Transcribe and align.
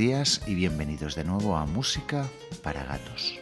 días 0.00 0.40
y 0.46 0.54
bienvenidos 0.54 1.14
de 1.14 1.24
nuevo 1.24 1.58
a 1.58 1.66
Música 1.66 2.26
para 2.62 2.82
Gatos. 2.84 3.38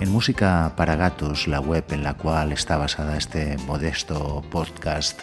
En 0.00 0.08
Música 0.08 0.72
para 0.76 0.94
Gatos, 0.94 1.48
la 1.48 1.58
web 1.58 1.84
en 1.90 2.04
la 2.04 2.14
cual 2.14 2.52
está 2.52 2.76
basada 2.76 3.16
este 3.16 3.56
modesto 3.66 4.40
podcast, 4.52 5.20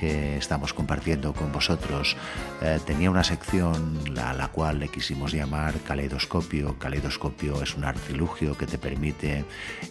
que 0.00 0.38
estamos 0.38 0.72
compartiendo 0.72 1.34
con 1.34 1.52
vosotros 1.52 2.16
eh, 2.62 2.80
tenía 2.86 3.10
una 3.10 3.22
sección 3.22 4.00
a 4.18 4.32
la 4.32 4.48
cual 4.48 4.78
le 4.78 4.88
quisimos 4.88 5.32
llamar 5.32 5.74
caleidoscopio. 5.86 6.78
Caleidoscopio 6.78 7.62
es 7.62 7.74
un 7.76 7.84
artilugio 7.84 8.56
que 8.56 8.66
te 8.66 8.78
permite 8.78 9.44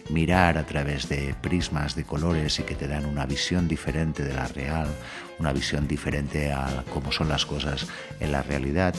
mirar 0.08 0.58
a 0.58 0.66
través 0.66 1.08
de 1.08 1.32
prismas 1.40 1.94
de 1.94 2.02
colores 2.02 2.58
y 2.58 2.64
que 2.64 2.74
te 2.74 2.88
dan 2.88 3.06
una 3.06 3.24
visión 3.24 3.68
diferente 3.68 4.24
de 4.24 4.34
la 4.34 4.48
real, 4.48 4.88
una 5.38 5.52
visión 5.52 5.86
diferente 5.86 6.50
a 6.50 6.82
cómo 6.92 7.12
son 7.12 7.28
las 7.28 7.46
cosas 7.46 7.86
en 8.18 8.32
la 8.32 8.42
realidad 8.42 8.96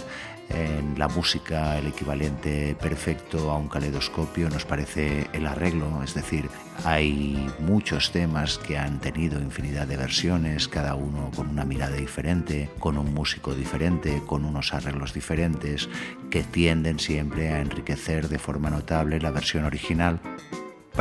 en 0.54 0.98
la 0.98 1.08
música 1.08 1.78
el 1.78 1.88
equivalente 1.88 2.76
perfecto 2.80 3.52
a 3.52 3.58
un 3.58 3.68
caleidoscopio 3.68 4.50
nos 4.50 4.66
parece 4.66 5.28
el 5.34 5.46
arreglo, 5.46 6.04
es 6.04 6.14
decir, 6.14 6.50
hay 6.84 7.50
muchos 7.60 8.12
temas 8.12 8.58
que 8.58 8.78
han 8.78 9.00
tenido 9.00 9.40
infinidad 9.40 9.88
de 9.88 9.98
versiones, 9.98 10.68
cada 10.68 10.96
uno 10.96 11.32
con 11.36 11.50
una 11.50 11.66
mirada 11.66 11.96
diferente, 11.96 12.70
con 12.80 12.98
un 12.98 13.14
músico 13.14 13.54
diferente, 13.54 14.22
con 14.26 14.46
unos 14.46 14.74
arreglos 14.74 15.14
diferentes, 15.14 15.90
que 16.30 16.44
tienden 16.44 17.00
siempre 17.00 17.50
a 17.50 17.62
enriquecer 17.62 18.30
de 18.30 18.40
forma 18.40 18.70
notable 18.70 19.20
la 19.20 19.32
versión 19.32 19.66
original 19.66 20.20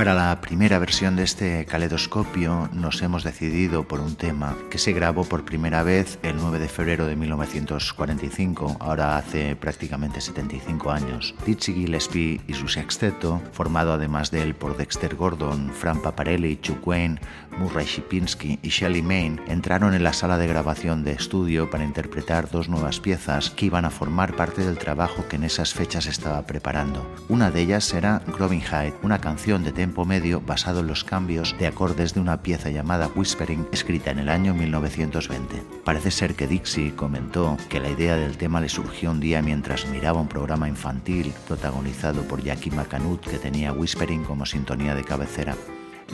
para 0.00 0.14
la 0.14 0.40
primera 0.40 0.78
versión 0.78 1.14
de 1.14 1.24
este 1.24 1.66
caleidoscopio 1.66 2.70
nos 2.72 3.02
hemos 3.02 3.22
decidido 3.22 3.86
por 3.86 4.00
un 4.00 4.16
tema 4.16 4.56
que 4.70 4.78
se 4.78 4.94
grabó 4.94 5.26
por 5.26 5.44
primera 5.44 5.82
vez 5.82 6.18
el 6.22 6.38
9 6.38 6.58
de 6.58 6.68
febrero 6.68 7.04
de 7.04 7.16
1945, 7.16 8.78
ahora 8.80 9.18
hace 9.18 9.56
prácticamente 9.56 10.22
75 10.22 10.90
años. 10.90 11.34
Dizzy 11.44 11.74
Gillespie 11.74 12.40
y 12.48 12.54
su 12.54 12.66
sexteto, 12.66 13.42
formado 13.52 13.92
además 13.92 14.30
de 14.30 14.40
él 14.40 14.54
por 14.54 14.78
Dexter 14.78 15.16
Gordon, 15.16 15.70
Fran 15.70 16.00
Paparelli, 16.00 16.56
Chuck 16.62 16.86
Wayne, 16.86 17.20
Murray 17.58 17.84
Shipinski 17.84 18.58
y 18.62 18.68
Shelley 18.70 19.02
Main, 19.02 19.38
entraron 19.48 19.92
en 19.92 20.02
la 20.02 20.14
sala 20.14 20.38
de 20.38 20.46
grabación 20.46 21.04
de 21.04 21.12
estudio 21.12 21.68
para 21.68 21.84
interpretar 21.84 22.50
dos 22.50 22.70
nuevas 22.70 23.00
piezas 23.00 23.50
que 23.50 23.66
iban 23.66 23.84
a 23.84 23.90
formar 23.90 24.34
parte 24.34 24.64
del 24.64 24.78
trabajo 24.78 25.28
que 25.28 25.36
en 25.36 25.44
esas 25.44 25.74
fechas 25.74 26.06
estaba 26.06 26.46
preparando. 26.46 27.06
Una 27.28 27.50
de 27.50 27.60
ellas 27.60 27.92
era 27.92 28.22
Groving 28.26 28.62
Hyde, 28.62 28.94
una 29.02 29.20
canción 29.20 29.62
de 29.62 29.72
medio 30.04 30.40
basado 30.40 30.80
en 30.80 30.86
los 30.86 31.04
cambios 31.04 31.54
de 31.58 31.66
acordes 31.66 32.14
de 32.14 32.20
una 32.20 32.42
pieza 32.42 32.70
llamada 32.70 33.10
Whispering 33.14 33.68
escrita 33.72 34.10
en 34.10 34.18
el 34.18 34.28
año 34.28 34.54
1920. 34.54 35.62
Parece 35.84 36.10
ser 36.10 36.34
que 36.34 36.46
Dixie 36.46 36.94
comentó 36.94 37.56
que 37.68 37.80
la 37.80 37.90
idea 37.90 38.16
del 38.16 38.36
tema 38.36 38.60
le 38.60 38.68
surgió 38.68 39.10
un 39.10 39.20
día 39.20 39.42
mientras 39.42 39.86
miraba 39.86 40.20
un 40.20 40.28
programa 40.28 40.68
infantil 40.68 41.32
protagonizado 41.46 42.22
por 42.22 42.42
Jackie 42.42 42.70
McAnutt 42.70 43.26
que 43.26 43.38
tenía 43.38 43.72
Whispering 43.72 44.24
como 44.24 44.46
sintonía 44.46 44.94
de 44.94 45.04
cabecera. 45.04 45.56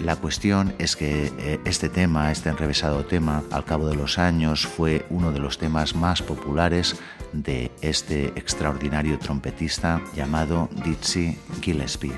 La 0.03 0.17
cuestión 0.17 0.75
es 0.79 0.95
que 0.95 1.33
eh, 1.39 1.59
este 1.65 1.89
tema, 1.89 2.31
este 2.31 2.51
enrevesado 2.51 3.07
tema, 3.07 3.43
al 3.51 3.65
cabo 3.65 3.89
de 3.89 3.95
los 3.95 4.19
años 4.19 4.67
fue 4.67 5.07
uno 5.09 5.33
de 5.33 5.39
los 5.39 5.57
temas 5.57 5.95
más 5.95 6.21
populares 6.21 6.97
de 7.33 7.71
este 7.81 8.27
extraordinario 8.37 9.19
trompetista 9.19 10.03
llamado 10.15 10.69
Dizzy 10.85 11.39
Gillespie. 11.63 12.13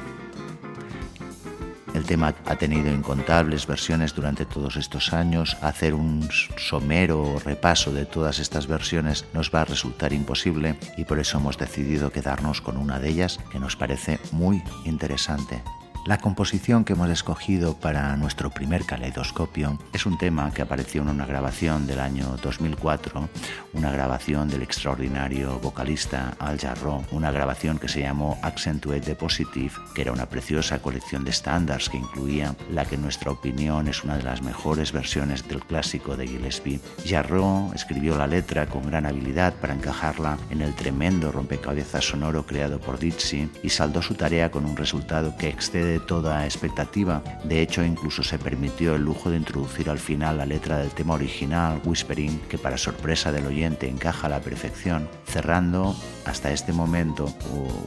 El 1.95 2.05
tema 2.05 2.35
ha 2.47 2.57
tenido 2.57 2.93
incontables 2.93 3.67
versiones 3.67 4.15
durante 4.15 4.45
todos 4.45 4.77
estos 4.77 5.13
años. 5.13 5.57
Hacer 5.63 5.95
un 5.95 6.29
somero 6.57 7.39
repaso 7.45 7.93
de 7.93 8.07
todas 8.07 8.39
estas 8.39 8.67
versiones 8.67 9.25
nos 9.33 9.51
va 9.53 9.63
a 9.63 9.65
resultar 9.65 10.13
imposible 10.13 10.77
y 10.97 11.05
por 11.05 11.19
eso 11.19 11.39
hemos 11.39 11.59
decidido 11.59 12.11
quedarnos 12.11 12.61
con 12.61 12.77
una 12.77 13.01
de 13.01 13.09
ellas 13.09 13.41
que 13.51 13.59
nos 13.59 13.77
parece 13.77 14.21
muy 14.33 14.63
interesante. 14.85 15.63
La 16.09 16.17
composición 16.17 16.87
que 16.87 16.95
hemos 16.95 17.11
escogido 17.11 17.75
para 17.75 18.17
nuestro 18.17 18.49
primer 18.49 18.87
caleidoscopio 18.87 19.79
es 19.93 20.07
un 20.07 20.17
tema 20.17 20.51
que 20.55 20.63
apareció 20.63 21.03
en 21.03 21.11
una 21.11 21.27
grabación 21.27 21.87
del 21.87 22.01
año 22.01 22.35
2004, 22.43 23.29
una 23.75 23.93
grabación 23.93 24.49
del 24.49 24.63
extraordinario 24.63 25.59
vocalista 25.59 26.35
Al 26.39 26.59
Jarreau, 26.59 27.05
una 27.11 27.31
grabación 27.31 27.79
que 27.79 27.89
se 27.89 28.01
llamó 28.01 28.39
Accentuate 28.41 29.03
the 29.03 29.17
Positive, 29.17 29.73
que 29.95 30.01
era 30.01 30.13
una 30.13 30.25
preciosa 30.25 30.79
colección 30.79 31.25
de 31.25 31.31
estándares 31.31 31.91
que 31.91 31.99
incluía 31.99 32.57
la 32.71 32.87
que 32.87 32.95
en 32.95 33.03
nuestra 33.03 33.31
opinión 33.31 33.87
es 33.87 34.03
una 34.03 34.17
de 34.17 34.23
las 34.23 34.41
mejores 34.41 34.93
versiones 34.93 35.47
del 35.47 35.61
clásico 35.61 36.17
de 36.17 36.27
Gillespie. 36.27 36.81
Jarreau 37.05 37.71
escribió 37.75 38.17
la 38.17 38.27
letra 38.27 38.65
con 38.65 38.85
gran 38.85 39.05
habilidad 39.05 39.53
para 39.57 39.75
encajarla 39.75 40.39
en 40.49 40.63
el 40.63 40.75
tremendo 40.75 41.31
rompecabezas 41.33 42.07
sonoro 42.07 42.47
creado 42.47 42.81
por 42.81 42.99
Dizzy 42.99 43.51
y 43.63 43.69
saldó 43.69 44.01
su 44.01 44.15
tarea 44.15 44.51
con 44.51 44.65
un 44.65 44.75
resultado 44.75 45.37
que 45.37 45.51
excede 45.51 45.98
toda 46.01 46.45
expectativa. 46.45 47.23
De 47.45 47.63
hecho, 47.63 47.85
incluso 47.85 48.23
se 48.23 48.39
permitió 48.39 48.95
el 48.95 49.03
lujo 49.03 49.31
de 49.31 49.37
introducir 49.37 49.91
al 49.91 49.99
final 49.99 50.39
la 50.39 50.47
letra 50.47 50.79
del 50.79 50.91
tema 50.91 51.15
original, 51.15 51.81
Whispering, 51.85 52.41
que 52.49 52.59
para 52.59 52.79
sorpresa 52.79 53.33
del 53.33 53.47
oyente 53.47 53.89
encaja 53.89 54.27
a 54.27 54.31
la 54.31 54.41
perfección, 54.41 55.09
cerrando 55.27 55.97
hasta 56.25 56.53
este 56.53 56.73
momento 56.73 57.33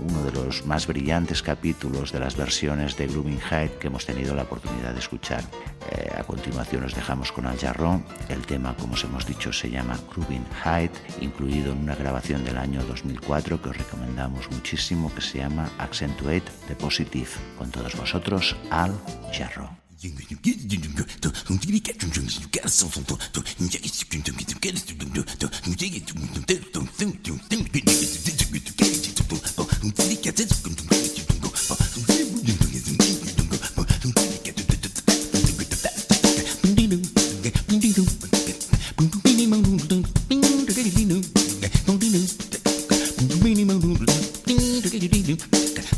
uno 0.08 0.24
de 0.24 0.32
los 0.32 0.66
más 0.66 0.88
brillantes 0.88 1.44
capítulos 1.44 2.12
de 2.12 2.20
las 2.20 2.36
versiones 2.36 2.98
de 2.98 3.08
Grooving 3.08 3.40
Height 3.40 3.78
que 3.78 3.88
hemos 3.88 4.06
tenido 4.06 4.34
la 4.34 4.44
oportunidad 4.44 4.94
de 4.94 5.00
escuchar. 5.00 5.44
Eh, 5.92 6.12
a 6.18 6.24
continuación 6.24 6.82
nos 6.82 6.96
dejamos 6.96 7.32
con 7.32 7.46
Al 7.46 7.58
Jarrón. 7.58 8.04
El 8.30 8.42
tema, 8.46 8.76
como 8.78 8.94
os 8.94 9.04
hemos 9.04 9.26
dicho, 9.26 9.54
se 9.54 9.70
llama 9.70 9.98
Grooving 10.14 10.46
Height, 10.64 10.92
incluido 11.22 11.74
en 11.74 11.80
una 11.80 11.96
grabación 11.96 12.44
del 12.44 12.58
año 12.58 12.82
2004 12.84 13.62
que 13.62 13.70
os 13.70 13.78
recomendamos 13.78 14.50
muchísimo, 14.52 15.14
que 15.14 15.22
se 15.22 15.40
llama 15.40 15.70
Accentuate 15.78 16.46
the 16.68 16.76
Positive. 16.76 17.30
Con 17.58 17.70
todos 17.70 17.96
vosotros, 18.02 18.56
Al 18.72 19.00
Jarro. 19.32 19.82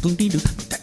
Slow 0.03 0.73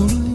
solo 0.00 0.29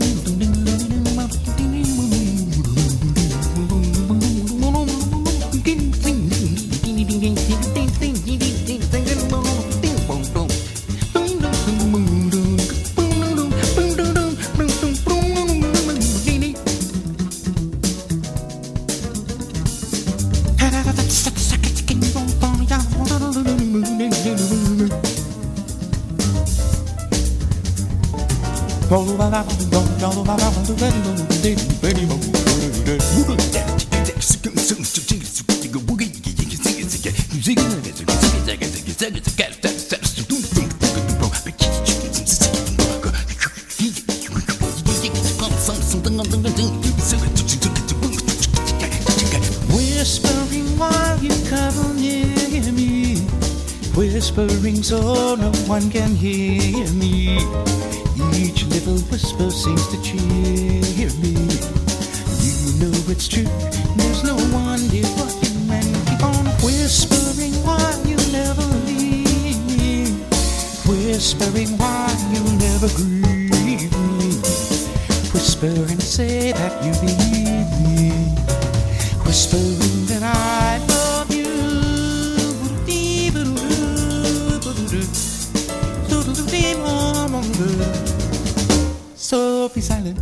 be 89.75 89.81
silent 89.81 90.17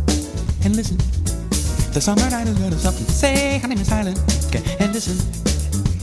and 0.66 0.74
listen. 0.74 0.98
The 1.94 2.00
summer 2.00 2.28
night 2.28 2.48
has 2.50 2.58
got 2.58 2.72
something 2.74 3.06
to 3.06 3.12
say. 3.12 3.62
Name 3.62 3.78
is 3.78 3.86
silent. 3.86 4.18
Okay, 4.50 4.58
and 4.82 4.92
listen. 4.92 5.14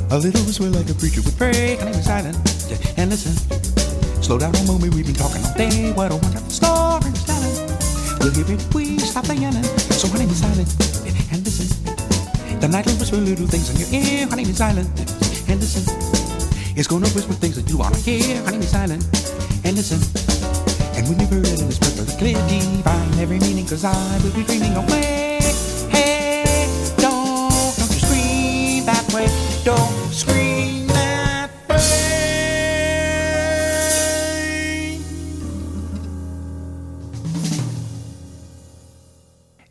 A 0.09 0.17
little 0.17 0.39
whisper 0.47 0.71
like 0.71 0.87
a 0.89 0.95
preacher 0.95 1.19
would 1.19 1.35
pray. 1.35 1.75
Name 1.75 1.91
is 1.91 2.05
silent. 2.05 2.39
Okay, 2.71 2.79
and 2.95 3.11
listen. 3.11 3.35
Slow 4.23 4.39
down 4.39 4.55
a 4.55 4.63
moment. 4.63 4.95
We've 4.95 5.05
been 5.05 5.19
talking 5.19 5.43
all 5.43 5.53
day. 5.59 5.91
What 5.91 6.13
a 6.13 6.15
wonderful 6.15 6.47
story. 6.47 7.11
Silent. 7.27 8.23
We'll 8.23 8.31
hear 8.31 8.55
it. 8.55 8.63
We 8.73 8.97
stop 8.99 9.25
the 9.25 9.35
yelling. 9.35 9.67
So 9.99 10.07
name 10.15 10.31
is 10.31 10.39
silent. 10.39 10.71
Okay, 11.03 11.11
and 11.35 11.43
listen. 11.43 11.67
The 12.63 12.69
night 12.71 12.85
will 12.87 12.95
whisper 13.03 13.17
little 13.17 13.47
things 13.47 13.67
in 13.67 13.83
your 13.83 13.91
ear. 13.91 14.31
Name 14.31 14.47
is 14.47 14.63
silent. 14.63 14.87
And 15.51 15.59
listen. 15.59 15.83
It's 16.79 16.87
gonna 16.87 17.11
whisper 17.11 17.35
things 17.35 17.59
that 17.59 17.67
you 17.67 17.77
wanna 17.77 17.99
hear. 17.99 18.39
Name 18.47 18.63
is 18.63 18.71
silent. 18.71 19.03
And 19.67 19.75
listen. 19.75 20.30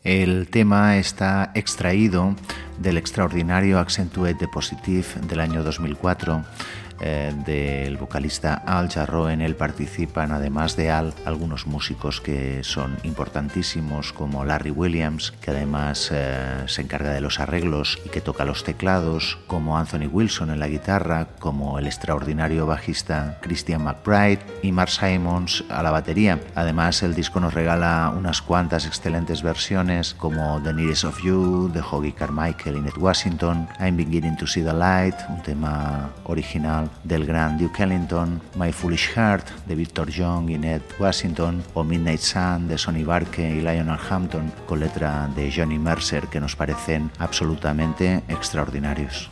El 0.03 0.49
tema 0.49 0.97
está 0.97 1.51
extraído 1.55 2.35
del 2.79 2.97
extraordinario 2.97 3.79
Accentuate 3.79 4.33
de 4.33 4.47
Positive 4.47 5.05
del 5.27 5.39
año 5.39 5.63
2004 5.63 6.43
eh, 7.01 7.33
del 7.45 7.97
vocalista 7.97 8.53
Al 8.65 8.89
Jarro. 8.89 9.29
En 9.29 9.41
él 9.41 9.55
participan, 9.55 10.31
además 10.31 10.75
de 10.75 10.91
Al, 10.91 11.13
algunos 11.25 11.65
músicos 11.65 12.21
que 12.21 12.63
son 12.63 12.97
importantísimos, 13.03 14.13
como 14.13 14.45
Larry 14.45 14.71
Williams, 14.71 15.33
que 15.41 15.51
además 15.51 16.09
eh, 16.13 16.63
se 16.67 16.81
encarga 16.81 17.11
de 17.11 17.21
los 17.21 17.39
arreglos 17.39 17.99
y 18.05 18.09
que 18.09 18.21
toca 18.21 18.45
los 18.45 18.63
teclados, 18.63 19.39
como 19.47 19.77
Anthony 19.77 20.07
Wilson 20.11 20.51
en 20.51 20.59
la 20.59 20.67
guitarra, 20.67 21.27
como 21.39 21.79
el 21.79 21.87
extraordinario 21.87 22.67
bajista 22.67 23.39
Christian 23.41 23.83
McBride 23.83 24.39
y 24.61 24.71
Mark 24.71 24.91
Simons 24.91 25.63
a 25.69 25.81
la 25.81 25.91
batería. 25.91 26.39
Además, 26.53 27.01
el 27.01 27.15
disco 27.15 27.39
nos 27.39 27.53
regala 27.55 28.13
unas 28.15 28.41
cuantas 28.41 28.85
excelentes 28.85 29.41
versiones, 29.41 30.13
como 30.13 30.61
The 30.61 30.73
Nearest 30.73 31.05
of 31.05 31.23
You, 31.23 31.71
de 31.73 31.81
Hoggy 31.81 32.11
Carmichael 32.11 32.77
y 32.77 32.81
Ned 32.81 32.97
Washington, 32.97 33.67
I'm 33.79 33.97
Beginning 33.97 34.37
to 34.37 34.45
See 34.45 34.63
the 34.63 34.73
Light, 34.73 35.15
un 35.29 35.41
tema 35.41 36.11
original 36.25 36.90
del 37.03 37.25
gran 37.25 37.57
Duke 37.57 37.83
Ellington, 37.83 38.41
My 38.55 38.71
Foolish 38.71 39.09
Heart 39.15 39.65
de 39.65 39.75
Victor 39.75 40.09
Young 40.09 40.49
y 40.49 40.57
Ned 40.57 40.81
Washington 40.99 41.63
o 41.73 41.83
Midnight 41.83 42.19
Sun 42.19 42.67
de 42.67 42.77
Sonny 42.77 43.03
Barke 43.03 43.49
y 43.49 43.61
Lionel 43.61 43.97
Hampton 44.09 44.51
con 44.67 44.79
letra 44.79 45.29
de 45.35 45.51
Johnny 45.51 45.79
Mercer 45.79 46.27
que 46.27 46.39
nos 46.39 46.55
parecen 46.55 47.11
absolutamente 47.19 48.23
extraordinarios. 48.27 49.29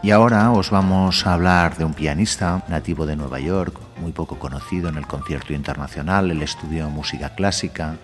Y 0.00 0.12
ahora 0.12 0.52
os 0.52 0.70
vamos 0.70 1.26
a 1.26 1.34
hablar 1.34 1.76
de 1.76 1.84
un 1.84 1.92
pianista 1.92 2.64
nativo 2.68 3.04
de 3.04 3.16
Nueva 3.16 3.40
York, 3.40 3.76
muy 4.00 4.12
poco 4.12 4.38
conocido 4.38 4.88
en 4.88 4.96
el 4.96 5.08
concierto 5.08 5.52
internacional, 5.52 6.30
el 6.30 6.42
estudio 6.42 6.88
música 6.88 7.34
clásica 7.34 7.96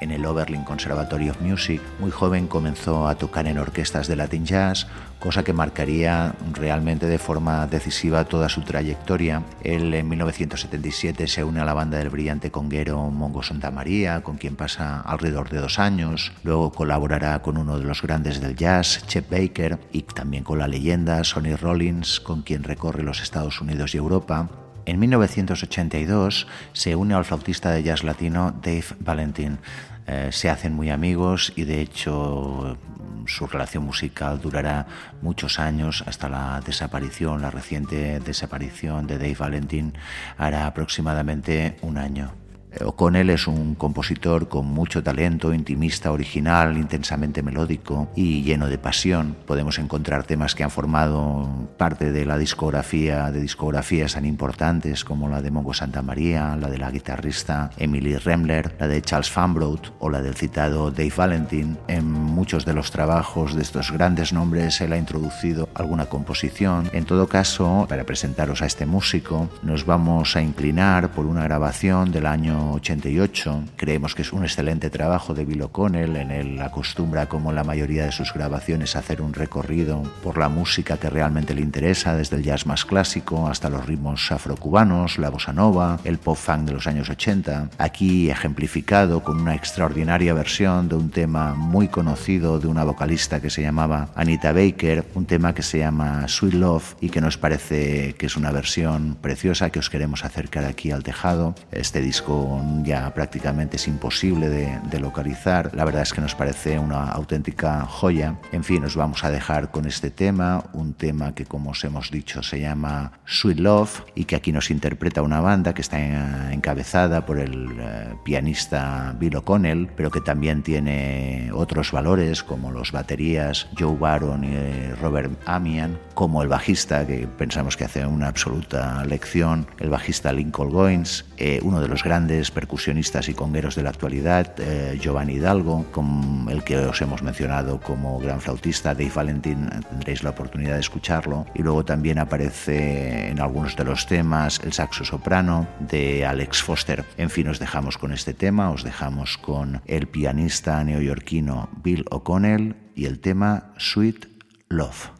en 0.00 0.10
el 0.10 0.24
Oberlin 0.26 0.64
Conservatory 0.64 1.30
of 1.30 1.40
Music. 1.40 1.80
Muy 1.98 2.10
joven 2.10 2.46
comenzó 2.46 3.08
a 3.08 3.16
tocar 3.16 3.46
en 3.46 3.58
orquestas 3.58 4.08
de 4.08 4.16
Latin 4.16 4.44
Jazz, 4.44 4.86
cosa 5.20 5.42
que 5.42 5.52
marcaría 5.52 6.34
realmente 6.52 7.06
de 7.06 7.18
forma 7.18 7.66
decisiva 7.66 8.24
toda 8.24 8.48
su 8.48 8.62
trayectoria. 8.62 9.42
Él 9.62 9.92
en 9.94 10.08
1977 10.08 11.26
se 11.26 11.44
une 11.44 11.60
a 11.60 11.64
la 11.64 11.74
banda 11.74 11.98
del 11.98 12.10
brillante 12.10 12.50
conguero 12.50 13.10
Mongo 13.10 13.42
Santa 13.42 13.70
María, 13.70 14.22
con 14.22 14.36
quien 14.36 14.56
pasa 14.56 15.00
alrededor 15.00 15.50
de 15.50 15.58
dos 15.58 15.78
años. 15.78 16.32
Luego 16.44 16.72
colaborará 16.72 17.40
con 17.42 17.56
uno 17.56 17.78
de 17.78 17.84
los 17.84 18.02
grandes 18.02 18.40
del 18.40 18.56
jazz, 18.56 19.04
Chet 19.06 19.28
Baker, 19.28 19.78
y 19.92 20.02
también 20.02 20.44
con 20.44 20.58
la 20.58 20.68
leyenda 20.68 21.22
Sonny 21.24 21.54
Rollins, 21.54 22.20
con 22.20 22.42
quien 22.42 22.62
recorre 22.62 23.02
los 23.02 23.22
Estados 23.22 23.60
Unidos 23.60 23.94
y 23.94 23.98
Europa. 23.98 24.48
En 24.86 25.00
1982 25.00 26.46
se 26.72 26.94
une 26.94 27.14
al 27.14 27.24
flautista 27.24 27.72
de 27.72 27.82
jazz 27.82 28.04
latino 28.04 28.54
Dave 28.62 28.84
Valentin. 29.00 29.58
Eh, 30.06 30.30
se 30.32 30.48
hacen 30.48 30.72
muy 30.72 30.90
amigos 30.90 31.52
y 31.56 31.64
de 31.64 31.80
hecho 31.80 32.78
su 33.26 33.46
relación 33.46 33.84
musical 33.84 34.40
durará 34.40 34.86
muchos 35.20 35.58
años 35.58 36.04
hasta 36.06 36.28
la 36.28 36.60
desaparición, 36.64 37.42
la 37.42 37.50
reciente 37.50 38.20
desaparición 38.20 39.06
de 39.06 39.18
Dave 39.18 39.34
Valentin 39.34 39.94
hará 40.38 40.66
aproximadamente 40.66 41.76
un 41.82 41.98
año. 41.98 42.45
O'Connell 42.84 43.30
es 43.30 43.46
un 43.46 43.74
compositor 43.74 44.48
con 44.48 44.66
mucho 44.66 45.02
talento, 45.02 45.52
intimista, 45.54 46.12
original, 46.12 46.76
intensamente 46.76 47.42
melódico 47.42 48.08
y 48.14 48.42
lleno 48.42 48.68
de 48.68 48.78
pasión. 48.78 49.36
Podemos 49.46 49.78
encontrar 49.78 50.24
temas 50.24 50.54
que 50.54 50.64
han 50.64 50.70
formado 50.70 51.48
parte 51.78 52.12
de 52.12 52.24
la 52.26 52.38
discografía, 52.38 53.30
de 53.30 53.40
discografías 53.40 54.14
tan 54.14 54.26
importantes 54.26 55.04
como 55.04 55.28
la 55.28 55.42
de 55.42 55.50
Mongo 55.50 55.74
Santa 55.74 56.02
María, 56.02 56.56
la 56.56 56.68
de 56.68 56.78
la 56.78 56.90
guitarrista 56.90 57.70
Emily 57.76 58.16
Remler, 58.16 58.74
la 58.78 58.88
de 58.88 59.02
Charles 59.02 59.30
Fanbrot 59.30 59.94
o 59.98 60.10
la 60.10 60.22
del 60.22 60.34
citado 60.34 60.90
Dave 60.90 61.12
Valentin. 61.16 61.78
En 61.88 62.10
muchos 62.10 62.64
de 62.64 62.74
los 62.74 62.90
trabajos 62.90 63.54
de 63.54 63.62
estos 63.62 63.92
grandes 63.92 64.32
nombres 64.32 64.80
él 64.80 64.92
ha 64.92 64.98
introducido 64.98 65.68
alguna 65.74 66.06
composición. 66.06 66.90
En 66.92 67.04
todo 67.04 67.28
caso, 67.28 67.86
para 67.88 68.04
presentaros 68.04 68.62
a 68.62 68.66
este 68.66 68.86
músico, 68.86 69.48
nos 69.62 69.86
vamos 69.86 70.36
a 70.36 70.42
inclinar 70.42 71.10
por 71.12 71.26
una 71.26 71.44
grabación 71.44 72.12
del 72.12 72.26
año 72.26 72.65
88. 72.74 73.64
Creemos 73.76 74.14
que 74.14 74.22
es 74.22 74.32
un 74.32 74.44
excelente 74.44 74.90
trabajo 74.90 75.34
de 75.34 75.44
Bill 75.44 75.62
O'Connell. 75.62 76.16
En 76.16 76.30
él 76.30 76.60
acostumbra, 76.60 77.28
como 77.28 77.52
la 77.52 77.64
mayoría 77.64 78.04
de 78.04 78.12
sus 78.12 78.32
grabaciones, 78.32 78.96
a 78.96 79.00
hacer 79.00 79.22
un 79.22 79.34
recorrido 79.34 80.02
por 80.22 80.38
la 80.38 80.48
música 80.48 80.98
que 80.98 81.10
realmente 81.10 81.54
le 81.54 81.62
interesa, 81.62 82.16
desde 82.16 82.36
el 82.36 82.42
jazz 82.42 82.66
más 82.66 82.84
clásico 82.84 83.48
hasta 83.48 83.70
los 83.70 83.86
ritmos 83.86 84.30
afrocubanos, 84.32 85.18
la 85.18 85.30
bossa 85.30 85.52
nova, 85.52 85.98
el 86.04 86.18
pop 86.18 86.36
funk 86.36 86.66
de 86.66 86.72
los 86.72 86.86
años 86.86 87.10
80. 87.10 87.70
Aquí 87.78 88.30
ejemplificado 88.30 89.22
con 89.22 89.40
una 89.40 89.54
extraordinaria 89.54 90.34
versión 90.34 90.88
de 90.88 90.96
un 90.96 91.10
tema 91.10 91.54
muy 91.54 91.88
conocido 91.88 92.58
de 92.58 92.68
una 92.68 92.84
vocalista 92.84 93.40
que 93.40 93.50
se 93.50 93.62
llamaba 93.62 94.08
Anita 94.14 94.52
Baker, 94.52 95.04
un 95.14 95.26
tema 95.26 95.54
que 95.54 95.62
se 95.62 95.78
llama 95.78 96.28
Sweet 96.28 96.54
Love 96.54 96.96
y 97.00 97.10
que 97.10 97.20
nos 97.20 97.38
parece 97.38 98.14
que 98.14 98.26
es 98.26 98.36
una 98.36 98.52
versión 98.52 99.16
preciosa 99.20 99.70
que 99.70 99.78
os 99.78 99.90
queremos 99.90 100.24
acercar 100.24 100.64
aquí 100.64 100.90
al 100.90 101.02
tejado. 101.02 101.54
Este 101.72 102.00
disco 102.00 102.55
ya 102.82 103.12
prácticamente 103.14 103.76
es 103.76 103.88
imposible 103.88 104.48
de, 104.48 104.78
de 104.90 105.00
localizar. 105.00 105.70
La 105.74 105.84
verdad 105.84 106.02
es 106.02 106.12
que 106.12 106.20
nos 106.20 106.34
parece 106.34 106.78
una 106.78 107.10
auténtica 107.10 107.86
joya. 107.86 108.36
En 108.52 108.64
fin, 108.64 108.82
nos 108.82 108.96
vamos 108.96 109.24
a 109.24 109.30
dejar 109.30 109.70
con 109.70 109.86
este 109.86 110.10
tema, 110.10 110.64
un 110.72 110.94
tema 110.94 111.34
que 111.34 111.46
como 111.46 111.70
os 111.70 111.84
hemos 111.84 112.10
dicho 112.10 112.42
se 112.42 112.60
llama 112.60 113.12
Sweet 113.24 113.58
Love 113.58 114.02
y 114.14 114.24
que 114.24 114.36
aquí 114.36 114.52
nos 114.52 114.70
interpreta 114.70 115.22
una 115.22 115.40
banda 115.40 115.74
que 115.74 115.82
está 115.82 116.52
encabezada 116.52 117.26
por 117.26 117.38
el 117.38 117.76
eh, 117.78 118.14
pianista 118.24 119.14
Bill 119.18 119.36
O'Connell, 119.36 119.88
pero 119.96 120.10
que 120.10 120.20
también 120.20 120.62
tiene 120.62 121.50
otros 121.52 121.92
valores 121.92 122.42
como 122.42 122.70
los 122.70 122.92
baterías 122.92 123.68
Joe 123.78 123.96
Baron 123.96 124.44
y 124.44 124.50
eh, 124.52 124.94
Robert 125.00 125.32
Amian, 125.46 125.98
como 126.14 126.42
el 126.42 126.48
bajista 126.48 127.06
que 127.06 127.26
pensamos 127.26 127.76
que 127.76 127.84
hace 127.84 128.06
una 128.06 128.28
absoluta 128.28 129.04
lección, 129.04 129.66
el 129.78 129.90
bajista 129.90 130.32
Lincoln 130.32 130.70
Goins, 130.70 131.24
eh, 131.36 131.60
uno 131.62 131.80
de 131.80 131.88
los 131.88 132.02
grandes 132.02 132.50
percusionistas 132.50 133.28
y 133.28 133.34
congueros 133.34 133.74
de 133.74 133.82
la 133.82 133.90
actualidad, 133.90 134.54
Giovanni 134.98 135.34
Hidalgo, 135.34 135.86
con 135.92 136.48
el 136.50 136.64
que 136.64 136.78
os 136.78 137.00
hemos 137.02 137.22
mencionado 137.22 137.80
como 137.80 138.18
gran 138.18 138.40
flautista, 138.40 138.94
Dave 138.94 139.12
Valentin, 139.14 139.68
tendréis 139.88 140.22
la 140.22 140.30
oportunidad 140.30 140.74
de 140.74 140.80
escucharlo, 140.80 141.46
y 141.54 141.62
luego 141.62 141.84
también 141.84 142.18
aparece 142.18 143.28
en 143.30 143.40
algunos 143.40 143.76
de 143.76 143.84
los 143.84 144.06
temas 144.06 144.60
el 144.64 144.72
saxo 144.72 145.04
soprano 145.04 145.66
de 145.80 146.24
Alex 146.24 146.62
Foster. 146.62 147.04
En 147.16 147.30
fin, 147.30 147.48
os 147.48 147.58
dejamos 147.58 147.98
con 147.98 148.12
este 148.12 148.34
tema, 148.34 148.70
os 148.70 148.84
dejamos 148.84 149.38
con 149.38 149.82
el 149.86 150.06
pianista 150.06 150.82
neoyorquino 150.84 151.68
Bill 151.82 152.04
O'Connell 152.10 152.76
y 152.94 153.06
el 153.06 153.20
tema 153.20 153.72
Sweet 153.78 154.26
Love. 154.68 155.15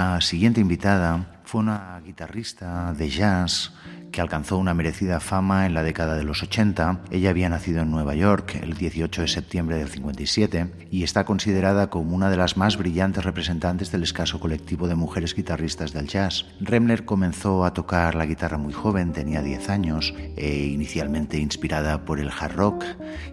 Nuestra 0.00 0.22
siguiente 0.22 0.62
invitada 0.62 1.26
fue 1.44 1.60
una 1.60 2.00
guitarrista 2.02 2.94
de 2.94 3.10
jazz 3.10 3.70
que 4.20 4.22
alcanzó 4.22 4.58
una 4.58 4.74
merecida 4.74 5.18
fama 5.18 5.64
en 5.64 5.72
la 5.72 5.82
década 5.82 6.14
de 6.14 6.24
los 6.24 6.42
80. 6.42 7.04
Ella 7.10 7.30
había 7.30 7.48
nacido 7.48 7.80
en 7.80 7.90
Nueva 7.90 8.14
York 8.14 8.58
el 8.62 8.74
18 8.74 9.22
de 9.22 9.28
septiembre 9.28 9.78
del 9.78 9.88
57 9.88 10.88
y 10.90 11.04
está 11.04 11.24
considerada 11.24 11.88
como 11.88 12.14
una 12.14 12.28
de 12.28 12.36
las 12.36 12.58
más 12.58 12.76
brillantes 12.76 13.24
representantes 13.24 13.90
del 13.90 14.02
escaso 14.02 14.38
colectivo 14.38 14.88
de 14.88 14.94
mujeres 14.94 15.34
guitarristas 15.34 15.94
del 15.94 16.06
jazz. 16.06 16.44
Remler 16.60 17.06
comenzó 17.06 17.64
a 17.64 17.72
tocar 17.72 18.14
la 18.14 18.26
guitarra 18.26 18.58
muy 18.58 18.74
joven, 18.74 19.14
tenía 19.14 19.40
10 19.40 19.70
años, 19.70 20.12
e 20.36 20.66
inicialmente 20.66 21.38
inspirada 21.38 22.04
por 22.04 22.20
el 22.20 22.28
hard 22.28 22.56
rock 22.56 22.84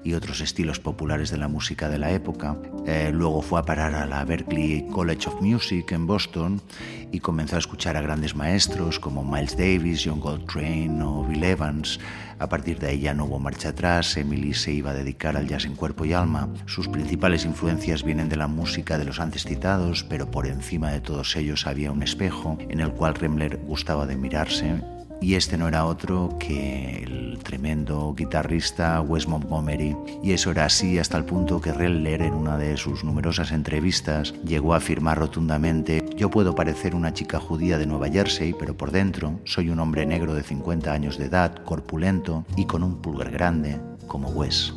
y 0.06 0.14
otros 0.14 0.40
estilos 0.40 0.80
populares 0.80 1.32
de 1.32 1.38
la 1.38 1.50
música 1.50 1.90
de 1.90 1.98
la 1.98 2.12
época. 2.12 2.56
Eh, 2.86 3.12
luego 3.14 3.42
fue 3.42 3.60
a 3.60 3.64
parar 3.64 3.94
a 3.94 4.06
la 4.06 4.24
Berklee 4.24 4.88
College 4.88 5.28
of 5.28 5.42
Music 5.42 5.92
en 5.92 6.08
Boston 6.08 6.62
y 7.12 7.20
comenzó 7.20 7.58
a 7.58 7.60
escuchar 7.60 7.98
a 7.98 8.02
grandes 8.02 8.36
maestros 8.36 9.00
como 9.00 9.26
Miles 9.26 9.58
Davis, 9.58 10.04
John 10.06 10.20
Coltrane 10.20 10.77
o 11.02 11.24
Bill 11.24 11.44
Evans. 11.44 12.00
A 12.40 12.48
partir 12.50 12.78
de 12.78 12.88
ahí 12.88 13.00
ya 13.00 13.14
no 13.14 13.26
hubo 13.26 13.40
marcha 13.40 13.70
atrás, 13.70 14.16
Emily 14.16 14.54
se 14.54 14.72
iba 14.72 14.92
a 14.92 14.94
dedicar 14.94 15.36
al 15.36 15.48
jazz 15.48 15.66
en 15.66 15.76
cuerpo 15.76 16.06
y 16.06 16.14
alma. 16.14 16.50
Sus 16.68 16.88
principales 16.88 17.46
influencias 17.46 18.04
vienen 18.04 18.30
de 18.30 18.36
la 18.36 18.48
música 18.48 18.98
de 18.98 19.06
los 19.06 19.20
antes 19.20 19.44
citados, 19.44 20.04
pero 20.04 20.30
por 20.30 20.46
encima 20.46 20.92
de 20.92 21.02
todos 21.02 21.36
ellos 21.36 21.66
había 21.66 21.92
un 21.92 22.04
espejo 22.04 22.58
en 22.70 22.80
el 22.80 22.92
cual 22.92 23.16
Remler 23.16 23.58
gustaba 23.58 24.06
de 24.06 24.18
mirarse 24.18 24.76
y 25.22 25.36
este 25.36 25.58
no 25.58 25.68
era 25.68 25.86
otro 25.86 26.38
que 26.40 27.04
el 27.04 27.40
tremendo 27.44 28.14
guitarrista 28.16 29.02
Wes 29.02 29.28
Montgomery. 29.28 29.96
Y 30.24 30.34
eso 30.34 30.52
era 30.52 30.66
así 30.66 31.00
hasta 31.00 31.18
el 31.18 31.26
punto 31.26 31.62
que 31.62 31.74
Reller 31.74 32.22
en 32.22 32.34
una 32.34 32.58
de 32.58 32.78
sus 32.78 33.04
numerosas 33.04 33.52
entrevistas 33.52 34.34
llegó 34.46 34.74
a 34.74 34.78
afirmar 34.78 35.18
rotundamente 35.18 36.06
yo 36.16 36.30
puedo 36.30 36.56
parecer 36.56 36.96
una 36.96 37.14
chica 37.14 37.40
judía 37.40 37.78
de 37.78 37.86
Nueva 37.86 38.10
Jersey, 38.10 38.54
pero 38.58 38.76
por 38.76 38.92
dentro 38.92 39.40
soy 39.46 39.70
un 39.70 39.80
hombre 39.80 40.06
negro 40.06 40.34
de 40.34 40.44
50 40.44 40.92
años 40.92 41.18
de 41.18 41.26
edad, 41.26 41.56
corpulento 41.64 42.46
y 42.56 42.66
con 42.66 42.84
un 42.84 43.02
pulgar 43.02 43.32
grande, 43.32 43.80
como 44.08 44.30
Wes. 44.30 44.74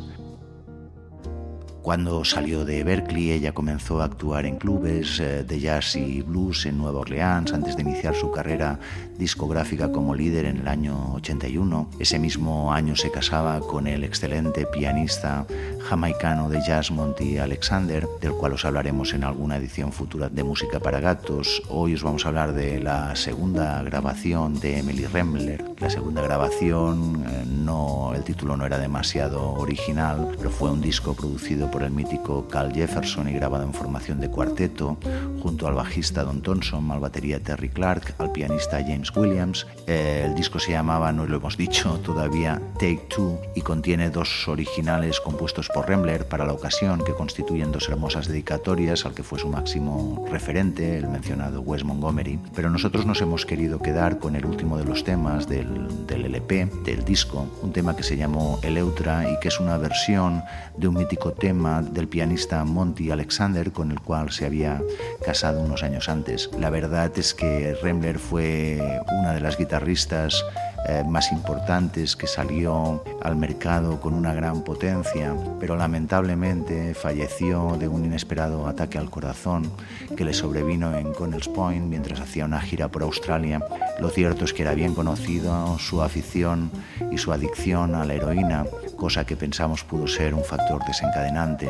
Cuando 1.81 2.23
salió 2.23 2.63
de 2.63 2.83
Berkeley, 2.83 3.31
ella 3.31 3.53
comenzó 3.53 4.01
a 4.01 4.05
actuar 4.05 4.45
en 4.45 4.57
clubes 4.57 5.19
eh, 5.19 5.43
de 5.43 5.59
jazz 5.59 5.95
y 5.95 6.21
blues 6.21 6.67
en 6.67 6.77
Nueva 6.77 6.99
Orleans 6.99 7.53
antes 7.53 7.75
de 7.75 7.81
iniciar 7.81 8.13
su 8.13 8.29
carrera 8.29 8.79
discográfica 9.21 9.91
como 9.91 10.15
líder 10.15 10.45
en 10.45 10.57
el 10.57 10.67
año 10.67 11.13
81. 11.13 11.91
Ese 11.99 12.17
mismo 12.17 12.73
año 12.73 12.95
se 12.95 13.11
casaba 13.11 13.59
con 13.59 13.85
el 13.85 14.03
excelente 14.03 14.65
pianista 14.65 15.45
jamaicano 15.87 16.49
de 16.49 16.59
jazz 16.65 16.89
Monty 16.89 17.37
Alexander, 17.37 18.07
del 18.19 18.31
cual 18.31 18.53
os 18.53 18.65
hablaremos 18.65 19.13
en 19.13 19.23
alguna 19.23 19.57
edición 19.57 19.91
futura 19.91 20.27
de 20.27 20.43
Música 20.43 20.79
para 20.79 20.99
Gatos. 20.99 21.61
Hoy 21.69 21.93
os 21.93 22.01
vamos 22.01 22.25
a 22.25 22.29
hablar 22.29 22.53
de 22.53 22.79
la 22.79 23.15
segunda 23.15 23.83
grabación 23.83 24.59
de 24.59 24.79
Emily 24.79 25.05
Remmler. 25.05 25.65
La 25.79 25.91
segunda 25.91 26.23
grabación, 26.23 27.23
eh, 27.27 27.45
no, 27.45 28.13
el 28.15 28.23
título 28.23 28.57
no 28.57 28.65
era 28.65 28.79
demasiado 28.79 29.51
original, 29.53 30.29
pero 30.35 30.49
fue 30.49 30.71
un 30.71 30.81
disco 30.81 31.13
producido 31.13 31.69
por 31.69 31.83
el 31.83 31.91
mítico 31.91 32.47
Carl 32.47 32.73
Jefferson 32.73 33.29
y 33.29 33.33
grabado 33.33 33.65
en 33.65 33.73
formación 33.73 34.19
de 34.19 34.31
cuarteto, 34.31 34.97
junto 35.43 35.67
al 35.67 35.75
bajista 35.75 36.23
Don 36.23 36.41
Thompson, 36.41 36.89
al 36.89 36.99
batería 36.99 37.39
Terry 37.39 37.69
Clark, 37.69 38.15
al 38.17 38.31
pianista 38.31 38.79
James 38.81 39.10
Williams. 39.15 39.67
Eh, 39.87 40.23
el 40.25 40.35
disco 40.35 40.59
se 40.59 40.71
llamaba, 40.71 41.11
no 41.11 41.25
lo 41.25 41.37
hemos 41.37 41.57
dicho 41.57 41.99
todavía, 41.99 42.61
Take 42.73 43.07
Two 43.09 43.39
y 43.55 43.61
contiene 43.61 44.09
dos 44.09 44.47
originales 44.47 45.19
compuestos 45.19 45.69
por 45.69 45.87
Rembler 45.87 46.27
para 46.27 46.45
la 46.45 46.53
ocasión 46.53 47.03
que 47.03 47.13
constituyen 47.13 47.71
dos 47.71 47.89
hermosas 47.89 48.27
dedicatorias 48.27 49.05
al 49.05 49.13
que 49.13 49.23
fue 49.23 49.39
su 49.39 49.47
máximo 49.47 50.25
referente, 50.29 50.97
el 50.97 51.07
mencionado 51.07 51.61
Wes 51.61 51.83
Montgomery. 51.83 52.39
Pero 52.55 52.69
nosotros 52.69 53.05
nos 53.05 53.21
hemos 53.21 53.45
querido 53.45 53.79
quedar 53.79 54.19
con 54.19 54.35
el 54.35 54.45
último 54.45 54.77
de 54.77 54.85
los 54.85 55.03
temas 55.03 55.47
del, 55.47 55.87
del 56.07 56.25
LP, 56.25 56.67
del 56.85 57.03
disco, 57.03 57.47
un 57.61 57.71
tema 57.71 57.95
que 57.95 58.03
se 58.03 58.17
llamó 58.17 58.59
Eleutra 58.63 59.31
y 59.31 59.39
que 59.39 59.47
es 59.47 59.59
una 59.59 59.77
versión 59.77 60.43
de 60.77 60.87
un 60.87 60.95
mítico 60.95 61.33
tema 61.33 61.81
del 61.81 62.07
pianista 62.07 62.63
Monty 62.65 63.11
Alexander, 63.11 63.71
con 63.71 63.91
el 63.91 63.99
cual 63.99 64.31
se 64.31 64.45
había 64.45 64.81
casado 65.25 65.61
unos 65.61 65.83
años 65.83 66.09
antes. 66.09 66.49
La 66.57 66.69
verdad 66.69 67.11
es 67.17 67.33
que 67.33 67.75
Rembler 67.81 68.19
fue 68.19 68.90
una 69.19 69.33
de 69.33 69.41
las 69.41 69.57
guitarristas 69.57 70.43
eh, 70.87 71.03
más 71.07 71.31
importantes 71.31 72.15
que 72.15 72.25
salió 72.25 73.03
al 73.21 73.35
mercado 73.35 74.01
con 74.01 74.15
una 74.15 74.33
gran 74.33 74.63
potencia, 74.63 75.35
pero 75.59 75.75
lamentablemente 75.75 76.95
falleció 76.95 77.77
de 77.77 77.87
un 77.87 78.03
inesperado 78.03 78.67
ataque 78.67 78.97
al 78.97 79.11
corazón 79.11 79.71
que 80.17 80.25
le 80.25 80.33
sobrevino 80.33 80.97
en 80.97 81.13
Connells 81.13 81.49
Point 81.49 81.85
mientras 81.85 82.19
hacía 82.19 82.45
una 82.45 82.59
gira 82.59 82.87
por 82.87 83.03
Australia. 83.03 83.63
Lo 83.99 84.09
cierto 84.09 84.43
es 84.43 84.53
que 84.53 84.63
era 84.63 84.73
bien 84.73 84.95
conocido 84.95 85.77
su 85.77 86.01
afición 86.01 86.71
y 87.11 87.19
su 87.19 87.31
adicción 87.31 87.93
a 87.93 88.03
la 88.03 88.15
heroína, 88.15 88.65
cosa 89.01 89.25
que 89.25 89.35
pensamos 89.35 89.83
pudo 89.83 90.05
ser 90.05 90.35
un 90.35 90.43
factor 90.43 90.85
desencadenante 90.85 91.67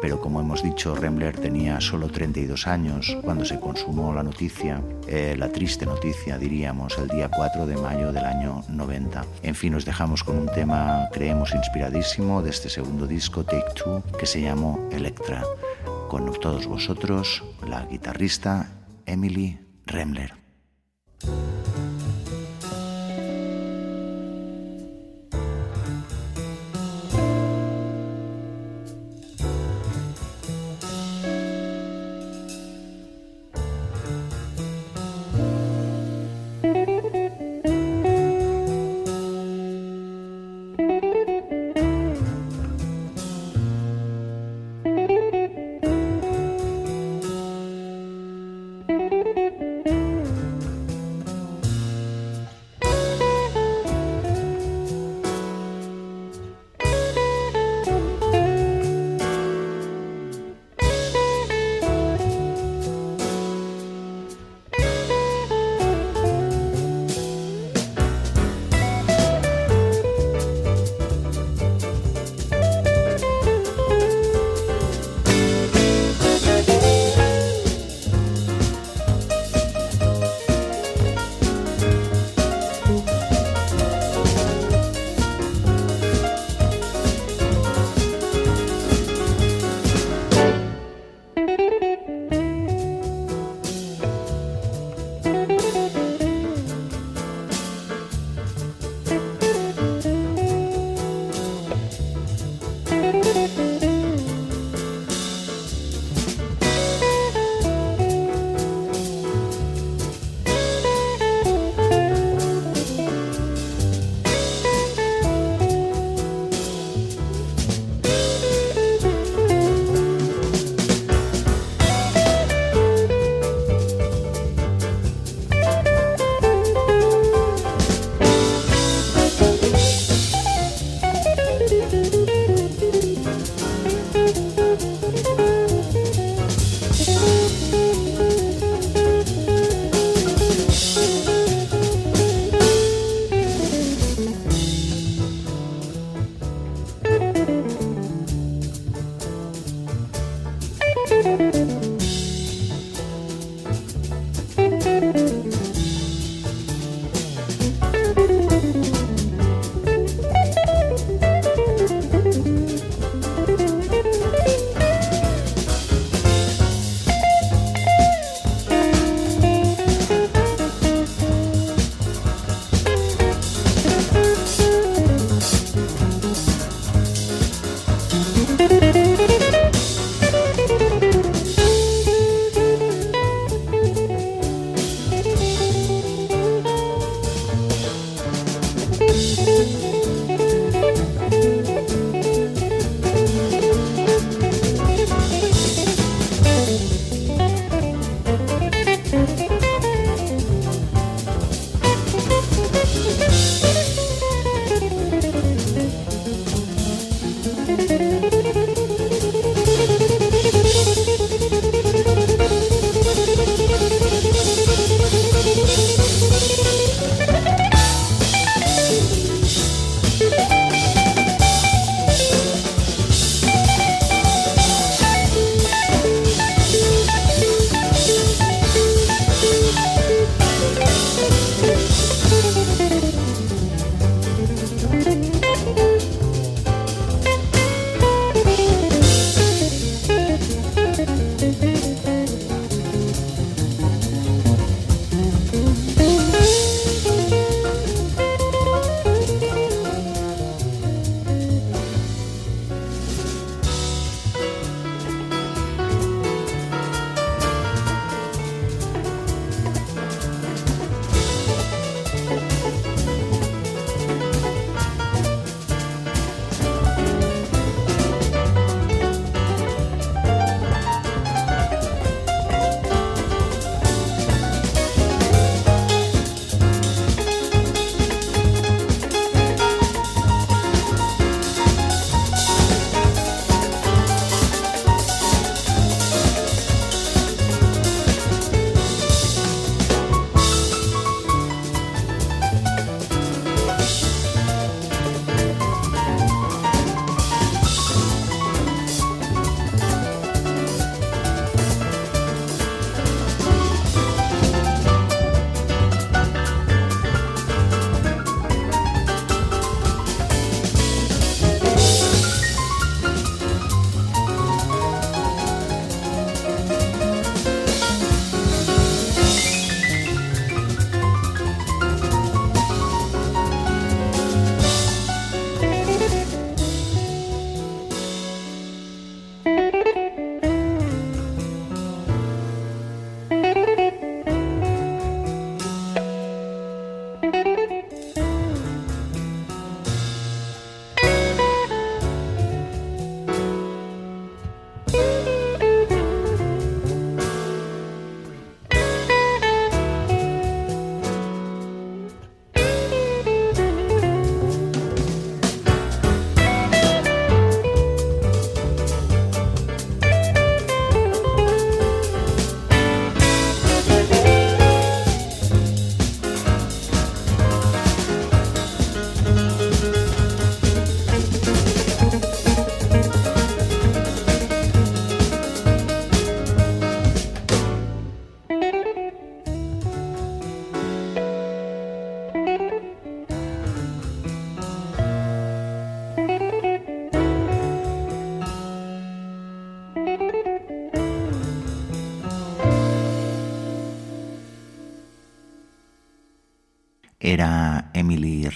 pero 0.00 0.20
como 0.20 0.40
hemos 0.40 0.64
dicho, 0.64 0.96
Rembler 0.96 1.38
tenía 1.38 1.80
solo 1.80 2.08
32 2.08 2.66
años 2.66 3.16
cuando 3.22 3.44
se 3.44 3.60
consumó 3.60 4.12
la 4.12 4.24
noticia, 4.24 4.82
eh, 5.06 5.36
la 5.38 5.48
triste 5.50 5.86
noticia, 5.86 6.38
diríamos, 6.38 6.98
el 6.98 7.06
día 7.06 7.30
4 7.30 7.66
de 7.66 7.76
mayo 7.76 8.10
del 8.10 8.24
año 8.24 8.64
90. 8.68 9.24
En 9.44 9.54
fin, 9.54 9.74
nos 9.74 9.84
dejamos 9.84 10.24
con 10.24 10.38
un 10.38 10.48
tema, 10.48 11.08
creemos, 11.12 11.54
inspiradísimo 11.54 12.42
de 12.42 12.50
este 12.50 12.68
segundo 12.68 13.06
disco, 13.06 13.44
Take 13.44 13.74
Two, 13.76 14.02
que 14.18 14.26
se 14.26 14.40
llamó 14.40 14.88
Electra. 14.90 15.44
Con 16.08 16.28
todos 16.40 16.66
vosotros, 16.66 17.44
la 17.64 17.86
guitarrista 17.86 18.72
Emily 19.06 19.60
Rembler. 19.86 20.34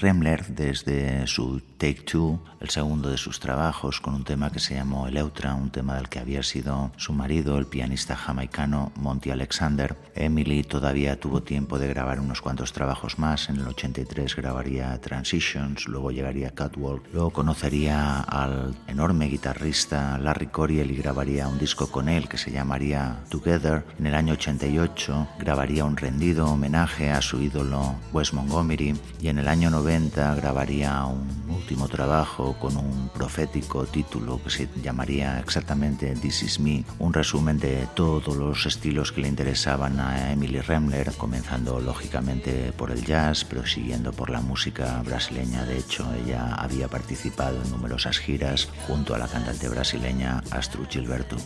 Remler 0.01 0.47
desde 0.49 1.27
su 1.27 1.61
Take 1.79 2.03
Two, 2.03 2.41
el 2.61 2.71
segundo 2.71 3.11
de 3.11 3.19
sus 3.19 3.39
trabajos, 3.39 4.01
con 4.01 4.15
un 4.15 4.25
tema 4.25 4.51
que 4.51 4.61
se 4.61 4.75
llamó 4.75 5.09
Eleutra, 5.09 5.55
un 5.55 5.71
tema 5.71 5.97
del 5.97 6.09
que 6.09 6.19
había 6.19 6.43
sido 6.43 6.91
su 6.97 7.13
marido, 7.13 7.59
el 7.59 7.67
pianista 7.67 8.17
jamaicano 8.17 8.93
Monty 8.97 9.31
Alexander. 9.31 9.97
Emily 10.15 10.63
todavía 10.65 11.21
tuvo 11.21 11.43
tiempo 11.43 11.79
de 11.79 11.89
grabar 11.89 12.19
unos 12.21 12.41
cuantos 12.41 12.73
trabajos 12.73 13.19
más. 13.19 13.51
En 13.51 13.57
el 13.57 13.69
83 13.69 14.37
grabaría 14.37 14.99
Transitions, 15.01 15.87
luego 15.87 16.11
llegaría 16.11 16.55
Catwalk, 16.55 17.13
luego 17.13 17.31
conocería 17.31 18.21
al 18.21 18.75
enorme 18.87 19.27
guitarrista 19.27 20.17
Larry 20.19 20.47
Coriel 20.47 20.91
y 20.91 20.97
grabaría 20.97 21.47
un 21.47 21.59
disco 21.59 21.91
con 21.91 22.09
él 22.09 22.29
que 22.29 22.39
se 22.39 22.51
llamaría 22.51 23.23
Together. 23.29 23.85
En 23.99 24.07
el 24.07 24.15
año 24.15 24.33
88 24.33 25.29
grabaría 25.39 25.85
un 25.85 25.97
rendido 25.97 26.47
homenaje 26.47 27.11
a 27.11 27.21
su 27.21 27.43
ídolo 27.43 27.97
Wes 28.13 28.33
Montgomery 28.33 28.95
y 29.21 29.29
en 29.29 29.39
el 29.39 29.49
año 29.49 29.71
90 29.71 30.35
grabaría 30.37 31.05
un 31.05 31.47
último 31.67 31.89
trabajo 31.89 32.55
con 32.61 32.77
un 32.77 33.09
profético 33.09 33.87
título 33.87 34.41
que 34.41 34.51
se 34.51 34.69
llamaría 34.81 35.41
exactamente 35.41 36.15
This 36.15 36.45
Is 36.45 36.61
Me, 36.61 36.85
un 37.01 37.13
resumen 37.13 37.59
de 37.59 37.89
todos 37.97 38.37
los 38.37 38.67
estilos 38.67 39.11
que 39.11 39.23
le 39.23 39.27
interesaban 39.27 39.99
a 39.99 40.31
Emily 40.31 40.61
Remler, 40.61 41.11
comenzando 41.17 41.81
lógicamente 41.81 42.73
por 42.77 42.93
el 42.93 43.05
jazz, 43.05 43.45
pero 43.45 43.67
siguiendo 43.67 44.13
por 44.13 44.31
la 44.31 44.41
música 44.41 45.03
brasileña. 45.05 45.65
De 45.65 45.79
hecho, 45.79 46.07
ella 46.15 46.55
había 46.55 46.87
participado 46.87 47.61
en 47.61 47.71
numerosas 47.73 48.21
giras 48.21 48.69
junto 48.87 49.17
a 49.17 49.19
la 49.19 49.27
cantante 49.27 49.69
brasileña 49.69 50.45
Astrud 50.53 50.87
Gilberto 50.89 51.37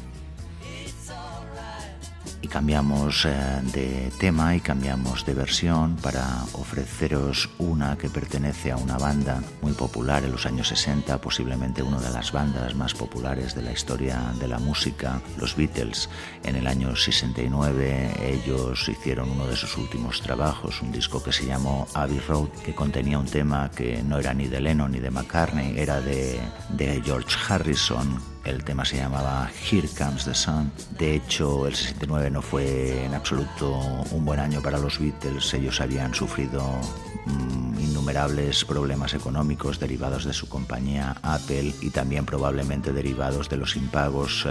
y 2.42 2.48
cambiamos 2.48 3.26
eh, 3.26 3.60
de 3.72 4.10
tema 4.18 4.54
y 4.54 4.60
cambiamos 4.60 5.26
de 5.26 5.34
versión 5.34 5.96
para 5.96 6.44
ofreceros 6.52 7.50
una 7.58 7.98
que 7.98 8.08
pertenece 8.08 8.70
a 8.70 8.76
una 8.76 8.96
banda 8.96 9.42
muy 9.62 9.72
popular 9.72 10.24
en 10.24 10.32
los 10.32 10.46
años 10.46 10.68
60, 10.68 11.20
posiblemente 11.20 11.82
una 11.82 12.00
de 12.00 12.10
las 12.10 12.32
bandas 12.32 12.74
más 12.74 12.94
populares 12.94 13.54
de 13.54 13.62
la 13.62 13.72
historia 13.72 14.32
de 14.38 14.48
la 14.48 14.58
música, 14.58 15.20
los 15.38 15.56
Beatles. 15.56 16.08
En 16.44 16.56
el 16.56 16.66
año 16.66 16.96
69 16.96 18.10
ellos 18.22 18.88
hicieron 18.88 19.30
uno 19.30 19.46
de 19.46 19.56
sus 19.56 19.76
últimos 19.76 20.20
trabajos, 20.20 20.80
un 20.82 20.92
disco 20.92 21.22
que 21.22 21.32
se 21.32 21.46
llamó 21.46 21.86
Abbey 21.94 22.20
Road, 22.20 22.48
que 22.64 22.74
contenía 22.74 23.18
un 23.18 23.26
tema 23.26 23.70
que 23.70 24.02
no 24.02 24.18
era 24.18 24.32
ni 24.34 24.48
de 24.48 24.60
Lennon 24.60 24.92
ni 24.92 25.00
de 25.00 25.10
McCartney, 25.10 25.78
era 25.78 26.00
de, 26.00 26.40
de 26.70 27.02
George 27.04 27.36
Harrison 27.48 28.30
el 28.44 28.64
tema 28.64 28.84
se 28.84 28.96
llamaba 28.96 29.50
Here 29.70 29.88
Comes 29.96 30.24
the 30.24 30.34
Sun. 30.34 30.70
De 30.98 31.14
hecho, 31.14 31.66
el 31.66 31.74
69 31.74 32.30
no 32.30 32.42
fue 32.42 33.04
en 33.04 33.14
absoluto 33.14 33.78
un 34.10 34.24
buen 34.24 34.40
año 34.40 34.60
para 34.60 34.78
los 34.78 34.98
Beatles. 34.98 35.52
Ellos 35.54 35.80
habían 35.80 36.14
sufrido 36.14 36.62
mm, 37.26 37.69
innumerables 37.80 38.64
problemas 38.64 39.14
económicos 39.14 39.80
derivados 39.80 40.24
de 40.24 40.32
su 40.32 40.48
compañía 40.48 41.16
Apple 41.22 41.74
y 41.80 41.90
también 41.90 42.26
probablemente 42.26 42.92
derivados 42.92 43.48
de 43.48 43.56
los 43.56 43.76
impagos 43.76 44.44
eh, 44.46 44.50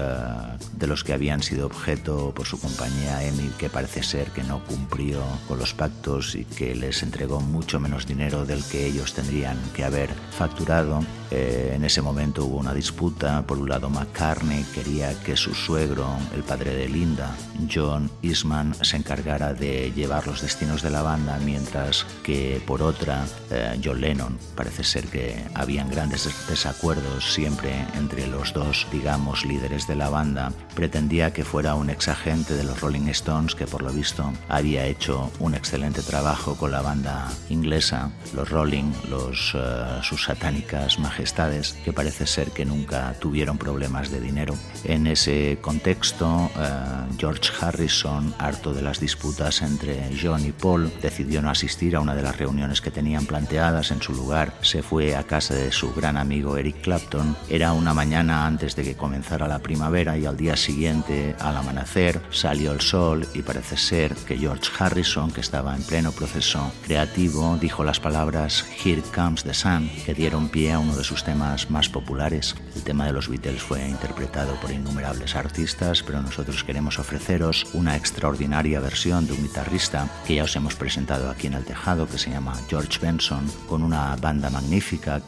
de 0.74 0.88
los 0.88 1.04
que 1.04 1.14
habían 1.14 1.44
sido 1.44 1.68
objeto 1.68 2.34
por 2.36 2.46
su 2.46 2.60
compañía 2.60 3.24
EMI, 3.24 3.50
que 3.58 3.70
parece 3.70 4.04
ser 4.04 4.32
que 4.32 4.44
no 4.44 4.64
cumplió 4.66 5.22
con 5.48 5.60
los 5.60 5.74
pactos 5.74 6.36
y 6.36 6.46
que 6.46 6.76
les 6.76 7.04
entregó 7.04 7.40
mucho 7.40 7.80
menos 7.80 8.06
dinero 8.06 8.46
del 8.46 8.64
que 8.64 8.86
ellos 8.86 9.14
tendrían 9.14 9.58
que 9.76 9.84
haber 9.84 10.10
facturado. 10.32 11.04
Eh, 11.32 11.74
en 11.76 11.86
ese 11.86 12.02
momento 12.02 12.46
hubo 12.46 12.58
una 12.58 12.74
disputa. 12.74 13.44
Por 13.46 13.60
un 13.60 13.70
lado, 13.70 13.90
McCartney 13.90 14.64
quería 14.74 15.14
que 15.24 15.38
su 15.38 15.54
suegro, 15.54 16.08
el 16.36 16.44
padre 16.44 16.74
de 16.74 16.90
Linda, 16.90 17.36
John 17.72 18.10
Eastman, 18.22 18.74
se 18.82 18.98
encargara 18.98 19.54
de 19.54 19.92
llevar 19.92 20.28
los 20.28 20.42
destinos 20.42 20.82
de 20.82 20.90
la 20.90 21.04
banda, 21.04 21.40
mientras 21.44 22.06
que 22.24 22.62
por 22.66 22.82
otra, 22.82 23.19
eh, 23.52 23.80
John 23.84 24.02
Lennon, 24.02 24.38
parece 24.56 24.84
ser 24.84 25.06
que 25.06 25.44
habían 25.54 25.90
grandes 25.90 26.30
desacuerdos 26.48 27.34
siempre 27.34 27.86
entre 27.96 28.28
los 28.28 28.54
dos, 28.54 28.88
digamos, 28.92 29.46
líderes 29.46 29.88
de 29.88 29.96
la 29.96 30.10
banda, 30.10 30.52
pretendía 30.76 31.34
que 31.34 31.44
fuera 31.44 31.76
un 31.76 31.90
exagente 31.90 32.56
de 32.56 32.64
los 32.64 32.82
Rolling 32.82 33.08
Stones 33.10 33.56
que 33.56 33.68
por 33.68 33.82
lo 33.82 33.92
visto 33.92 34.32
había 34.48 34.86
hecho 34.86 35.32
un 35.40 35.56
excelente 35.56 36.02
trabajo 36.02 36.56
con 36.56 36.72
la 36.72 36.82
banda 36.82 37.28
inglesa, 37.50 38.12
los 38.34 38.50
Rolling, 38.50 38.92
los, 39.10 39.54
uh, 39.56 40.02
sus 40.04 40.26
satánicas 40.26 41.00
majestades, 41.00 41.74
que 41.84 41.94
parece 41.94 42.28
ser 42.28 42.52
que 42.52 42.66
nunca 42.66 43.14
tuvieron 43.20 43.58
problemas 43.58 44.12
de 44.12 44.20
dinero. 44.20 44.56
En 44.84 45.08
ese 45.08 45.58
contexto, 45.62 46.28
uh, 46.28 47.18
George 47.18 47.52
Harrison, 47.60 48.34
harto 48.38 48.74
de 48.74 48.82
las 48.82 49.00
disputas 49.00 49.62
entre 49.62 50.10
John 50.22 50.46
y 50.46 50.52
Paul, 50.52 50.92
decidió 51.02 51.42
no 51.42 51.50
asistir 51.50 51.96
a 51.96 52.00
una 52.00 52.16
de 52.16 52.22
las 52.22 52.38
reuniones 52.38 52.82
que 52.82 52.92
planteadas. 53.18 53.92
En 53.92 54.02
su 54.02 54.14
lugar, 54.14 54.54
se 54.62 54.84
fue 54.84 55.16
a 55.16 55.24
casa 55.24 55.56
de 55.56 55.72
su 55.72 55.94
gran 55.94 56.18
amigo 56.18 56.58
Eric 56.58 56.82
Clapton. 56.82 57.36
Era 57.50 57.74
una 57.74 57.94
mañana 57.94 58.46
antes 58.46 58.76
de 58.76 58.84
que 58.84 58.96
comenzara 58.96 59.48
la 59.48 59.60
primavera 59.60 60.18
y 60.18 60.26
al 60.26 60.38
día 60.38 60.56
siguiente, 60.56 61.36
al 61.40 61.58
amanecer, 61.58 62.22
salió 62.32 62.72
el 62.72 62.82
sol 62.82 63.28
y 63.34 63.42
parece 63.42 63.78
ser 63.78 64.16
que 64.16 64.38
George 64.38 64.70
Harrison, 64.78 65.32
que 65.32 65.42
estaba 65.42 65.76
en 65.76 65.84
pleno 65.84 66.12
proceso 66.12 66.72
creativo, 66.84 67.58
dijo 67.60 67.84
las 67.84 68.00
palabras 68.00 68.66
Here 68.84 69.02
Comes 69.14 69.44
the 69.44 69.54
Sun, 69.54 69.90
que 70.06 70.14
dieron 70.14 70.50
pie 70.50 70.74
a 70.74 70.80
uno 70.80 70.96
de 70.96 71.04
sus 71.04 71.24
temas 71.24 71.70
más 71.72 71.90
populares. 71.90 72.56
El 72.76 72.84
tema 72.84 73.06
de 73.06 73.14
los 73.14 73.28
Beatles 73.28 73.62
fue 73.62 73.88
interpretado 73.88 74.54
por 74.62 74.72
innumerables 74.72 75.36
artistas, 75.36 76.04
pero 76.04 76.22
nosotros 76.22 76.64
queremos 76.64 77.00
ofreceros 77.00 77.66
una 77.74 77.96
extraordinaria 77.96 78.80
versión 78.80 79.26
de 79.26 79.34
un 79.34 79.44
guitarrista 79.44 80.08
que 80.26 80.36
ya 80.36 80.44
os 80.44 80.56
hemos 80.56 80.76
presentado 80.76 81.30
aquí 81.30 81.48
en 81.48 81.54
el 81.54 81.66
tejado, 81.66 82.08
que 82.08 82.18
se 82.18 82.32
llama 82.32 82.60
George 82.70 82.89
Benson, 82.98 83.46
con 83.68 83.84
una 83.84 84.16
banda 84.16 84.50
magnífica 84.50 85.22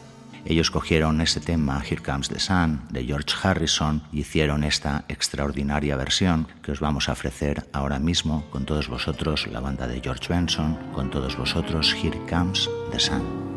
ellos 0.44 0.70
cogieron 0.70 1.20
ese 1.20 1.40
tema 1.40 1.82
Here 1.88 2.02
Comes 2.02 2.28
the 2.28 2.40
Sun 2.40 2.82
de 2.90 3.04
George 3.04 3.34
Harrison 3.42 4.02
y 4.12 4.20
hicieron 4.20 4.64
esta 4.64 5.04
extraordinaria 5.08 5.96
versión 5.96 6.48
que 6.62 6.72
os 6.72 6.80
vamos 6.80 7.08
a 7.08 7.12
ofrecer 7.12 7.68
ahora 7.72 7.98
mismo 7.98 8.44
con 8.50 8.64
todos 8.64 8.88
vosotros, 8.88 9.46
la 9.46 9.60
banda 9.60 9.86
de 9.86 10.00
George 10.00 10.28
Benson, 10.28 10.76
con 10.94 11.10
todos 11.10 11.36
vosotros 11.36 11.94
Here 11.94 12.18
Comes 12.28 12.68
the 12.90 12.98
Sun. 12.98 13.51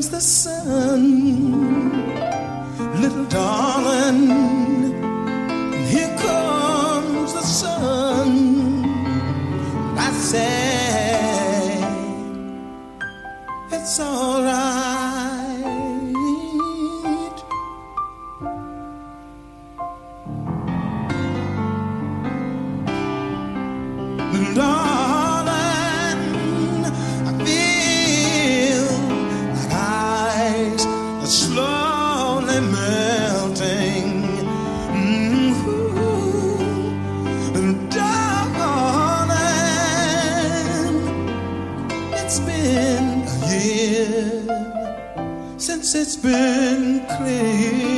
Comes 0.00 0.08
the 0.08 0.20
sun, 0.20 1.02
little 3.02 3.26
darling. 3.26 4.28
Here 5.88 6.16
comes 6.16 7.34
the 7.34 7.42
sun. 7.42 8.84
I 9.98 10.10
say 10.12 11.82
it's 13.72 14.00
alright. 14.00 14.89
It's 45.94 46.16
been 46.16 47.00
clear. 47.06 47.89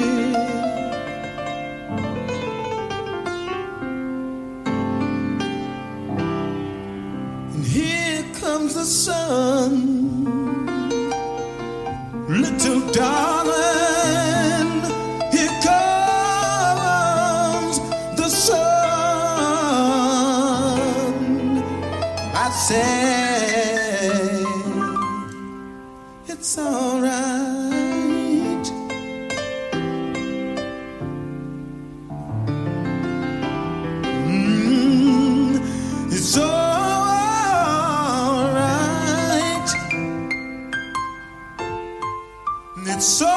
sou 43.03 43.32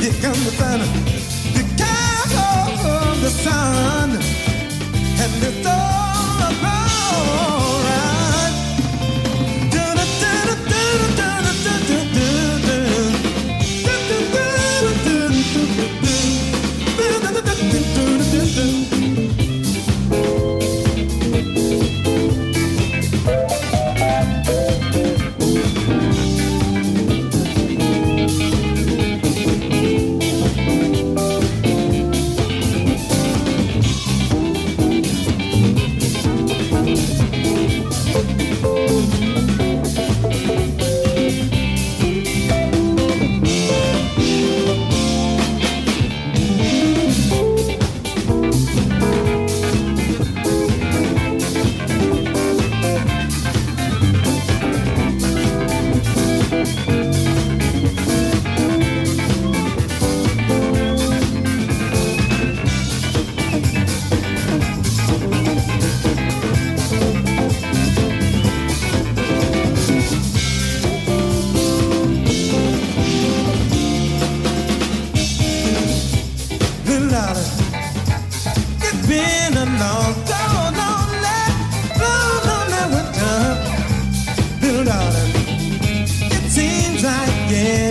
Here 0.00 0.12
comes 0.20 0.44
the 0.44 0.50
sun. 0.50 0.80
You 1.56 1.64
can't 1.80 2.32
hold 2.32 3.18
the 3.22 3.30
sun. 3.30 4.10
And 5.22 5.42
it's 5.42 5.66
all. 5.66 5.94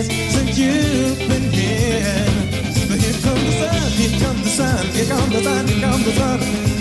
been 0.08 0.30
since 0.30 0.58
you've 0.58 1.18
been 1.28 1.50
here. 1.52 2.26
But 2.88 3.00
here 3.00 3.20
comes 3.22 3.44
the 3.44 3.52
sun, 3.60 3.90
here 3.92 4.20
comes 4.20 4.42
the 4.42 4.50
sun, 4.50 4.86
here 4.86 5.06
comes 5.06 5.32
the 5.32 5.42
sun, 5.42 5.68
here 5.68 5.80
comes 5.80 6.04
the 6.04 6.12
sun. 6.12 6.73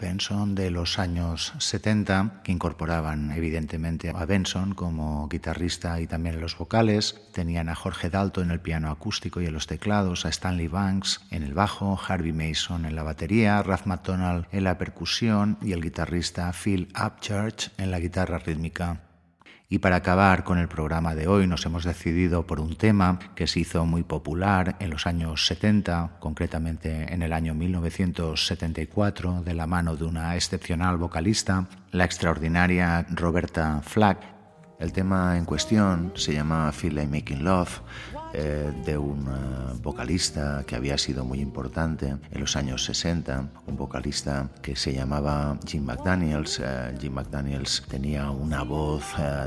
Benson 0.00 0.54
de 0.54 0.70
los 0.70 0.98
años 0.98 1.52
70, 1.58 2.42
que 2.42 2.52
incorporaban 2.52 3.30
evidentemente 3.30 4.10
a 4.10 4.24
Benson 4.24 4.74
como 4.74 5.28
guitarrista 5.28 6.00
y 6.00 6.06
también 6.06 6.34
en 6.34 6.40
los 6.40 6.58
vocales. 6.58 7.20
Tenían 7.32 7.68
a 7.68 7.74
Jorge 7.74 8.10
Dalto 8.10 8.42
en 8.42 8.50
el 8.50 8.60
piano 8.60 8.90
acústico 8.90 9.40
y 9.40 9.46
en 9.46 9.52
los 9.52 9.66
teclados, 9.66 10.26
a 10.26 10.28
Stanley 10.28 10.68
Banks 10.68 11.20
en 11.30 11.44
el 11.44 11.54
bajo, 11.54 11.98
Harvey 12.08 12.32
Mason 12.32 12.84
en 12.84 12.96
la 12.96 13.02
batería, 13.02 13.62
Ralph 13.62 13.86
McDonald 13.86 14.46
en 14.50 14.64
la 14.64 14.76
percusión 14.76 15.56
y 15.62 15.72
el 15.72 15.82
guitarrista 15.82 16.52
Phil 16.52 16.88
Upchurch 17.00 17.70
en 17.78 17.90
la 17.90 18.00
guitarra 18.00 18.38
rítmica. 18.38 19.13
Y 19.68 19.78
para 19.78 19.96
acabar 19.96 20.44
con 20.44 20.58
el 20.58 20.68
programa 20.68 21.14
de 21.14 21.26
hoy 21.26 21.46
nos 21.46 21.64
hemos 21.64 21.84
decidido 21.84 22.46
por 22.46 22.60
un 22.60 22.76
tema 22.76 23.18
que 23.34 23.46
se 23.46 23.60
hizo 23.60 23.86
muy 23.86 24.02
popular 24.02 24.76
en 24.78 24.90
los 24.90 25.06
años 25.06 25.46
70, 25.46 26.18
concretamente 26.20 27.12
en 27.12 27.22
el 27.22 27.32
año 27.32 27.54
1974, 27.54 29.42
de 29.42 29.54
la 29.54 29.66
mano 29.66 29.96
de 29.96 30.04
una 30.04 30.36
excepcional 30.36 30.98
vocalista, 30.98 31.66
la 31.92 32.04
extraordinaria 32.04 33.06
Roberta 33.10 33.80
Flack, 33.82 34.33
El 34.78 34.92
tema 34.92 35.38
en 35.38 35.44
cuestión 35.44 36.12
se 36.16 36.34
llama 36.34 36.70
Feel 36.72 36.96
Like 36.96 37.10
Making 37.10 37.44
Love 37.44 37.80
eh, 38.36 38.72
de 38.84 38.98
un 38.98 39.28
eh, 39.28 39.78
vocalista 39.80 40.64
que 40.66 40.74
había 40.74 40.98
sido 40.98 41.24
muy 41.24 41.38
importante 41.38 42.16
en 42.32 42.40
los 42.40 42.56
años 42.56 42.84
60, 42.84 43.48
un 43.68 43.76
vocalista 43.76 44.50
que 44.60 44.74
se 44.74 44.92
llamaba 44.92 45.56
Jim 45.64 45.84
McDaniels. 45.84 46.58
Eh, 46.58 46.96
Jim 47.00 47.12
McDaniels 47.12 47.84
tenía 47.88 48.30
una 48.30 48.64
voz 48.64 49.04